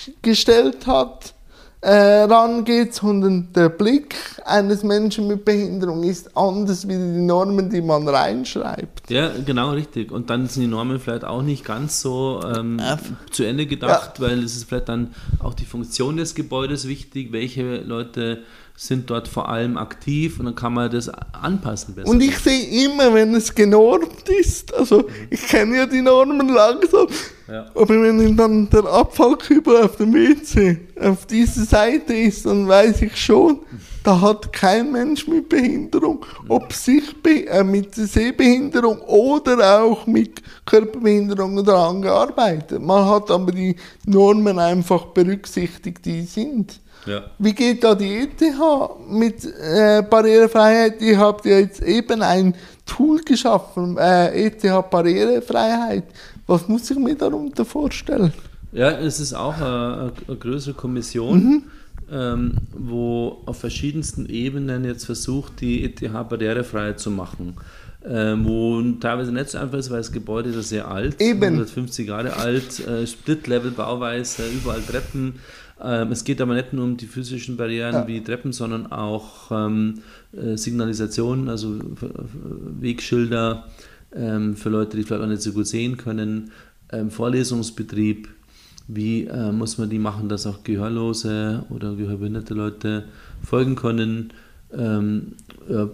[0.00, 1.34] festgestellt hat,
[1.82, 7.80] äh, rangeht, sondern der Blick eines Menschen mit Behinderung ist anders wie die Normen, die
[7.80, 9.10] man reinschreibt.
[9.10, 10.12] Ja, genau, richtig.
[10.12, 12.96] Und dann sind die Normen vielleicht auch nicht ganz so ähm, äh,
[13.30, 14.26] zu Ende gedacht, ja.
[14.26, 18.42] weil es ist vielleicht dann auch die Funktion des Gebäudes wichtig, welche Leute
[18.76, 22.08] sind dort vor allem aktiv und dann kann man das anpassen besser.
[22.08, 25.04] Und ich sehe immer, wenn es genormt ist, also mhm.
[25.28, 27.06] ich kenne ja die Normen langsam,
[27.50, 27.66] ja.
[27.74, 33.16] aber wenn dann der Abfallkübel auf dem WC auf dieser Seite ist, dann weiß ich
[33.16, 33.60] schon,
[34.02, 41.64] da hat kein Mensch mit Behinderung, ob sich äh, mit Sehbehinderung oder auch mit Körperbehinderung
[41.64, 42.80] daran gearbeitet.
[42.80, 43.76] Man hat aber die
[44.06, 46.80] Normen einfach berücksichtigt, die sind.
[47.06, 47.22] Ja.
[47.38, 48.40] Wie geht da die ETH
[49.08, 51.00] mit äh, Barrierefreiheit?
[51.00, 56.04] Ihr habt ja jetzt eben ein Tool geschaffen, äh, ETH Barrierefreiheit.
[56.50, 58.32] Was muss ich mir darunter vorstellen?
[58.72, 61.62] Ja, es ist auch eine, eine größere Kommission, mhm.
[62.10, 67.54] ähm, wo auf verschiedensten Ebenen jetzt versucht, die ETH barrierefrei zu machen.
[68.04, 71.40] Ähm, wo teilweise nicht so einfach ist, weil das Gebäude ist sehr alt, Eben.
[71.40, 75.34] 150 Jahre alt, äh, Split-Level-Bauweise, überall Treppen,
[75.80, 78.08] ähm, es geht aber nicht nur um die physischen Barrieren ja.
[78.08, 80.00] wie Treppen, sondern auch ähm,
[80.32, 81.78] äh, Signalisation, also
[82.80, 83.66] Wegschilder
[84.12, 86.50] für Leute, die vielleicht auch nicht so gut sehen können,
[86.92, 88.28] ähm, Vorlesungsbetrieb.
[88.88, 93.04] Wie äh, muss man die machen, dass auch gehörlose oder gehörbehinderte Leute
[93.42, 94.32] folgen können,
[94.76, 95.34] ähm,
[95.68, 95.88] ja,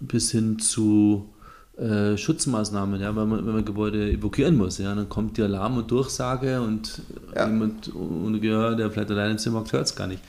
[0.00, 1.30] bis hin zu
[1.78, 5.78] äh, Schutzmaßnahmen, ja, wenn man, wenn man Gebäude evakuieren muss, ja, dann kommt die Alarm
[5.78, 7.00] und Durchsage und
[7.34, 7.46] ja.
[7.46, 10.22] jemand ohne Gehör, der vielleicht allein im Zimmer hockt, hört es gar nicht.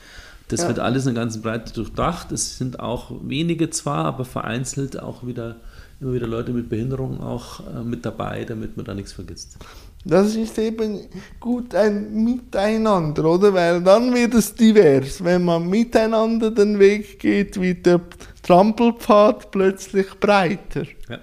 [0.48, 0.68] Das ja.
[0.68, 2.32] wird alles in der ganzen Breite durchdacht.
[2.32, 5.56] Es sind auch wenige zwar, aber vereinzelt auch wieder
[6.00, 9.56] immer wieder Leute mit Behinderung auch äh, mit dabei, damit man da nichts vergisst.
[10.04, 11.00] Das ist eben
[11.40, 13.52] gut ein Miteinander, oder?
[13.52, 15.24] Weil dann wird es divers.
[15.24, 18.00] Wenn man miteinander den Weg geht, wird der
[18.42, 20.84] Trampelpfad plötzlich breiter.
[21.08, 21.18] Ja.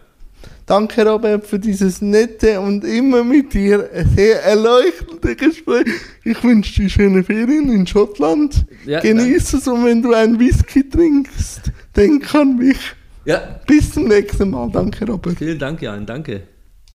[0.66, 5.88] Danke, Robert, für dieses nette und immer mit dir sehr erleuchtende Gespräch.
[6.26, 8.66] Ich wünsche dir schöne Ferien in Schottland.
[8.86, 12.96] Ja, Genieß es und wenn du ein Whisky trinkst, denk an mich.
[13.26, 13.60] Ja.
[13.66, 14.70] Bis zum nächsten Mal.
[14.72, 15.38] Danke, Robert.
[15.38, 16.06] Vielen Dank, Jan.
[16.06, 16.44] Danke.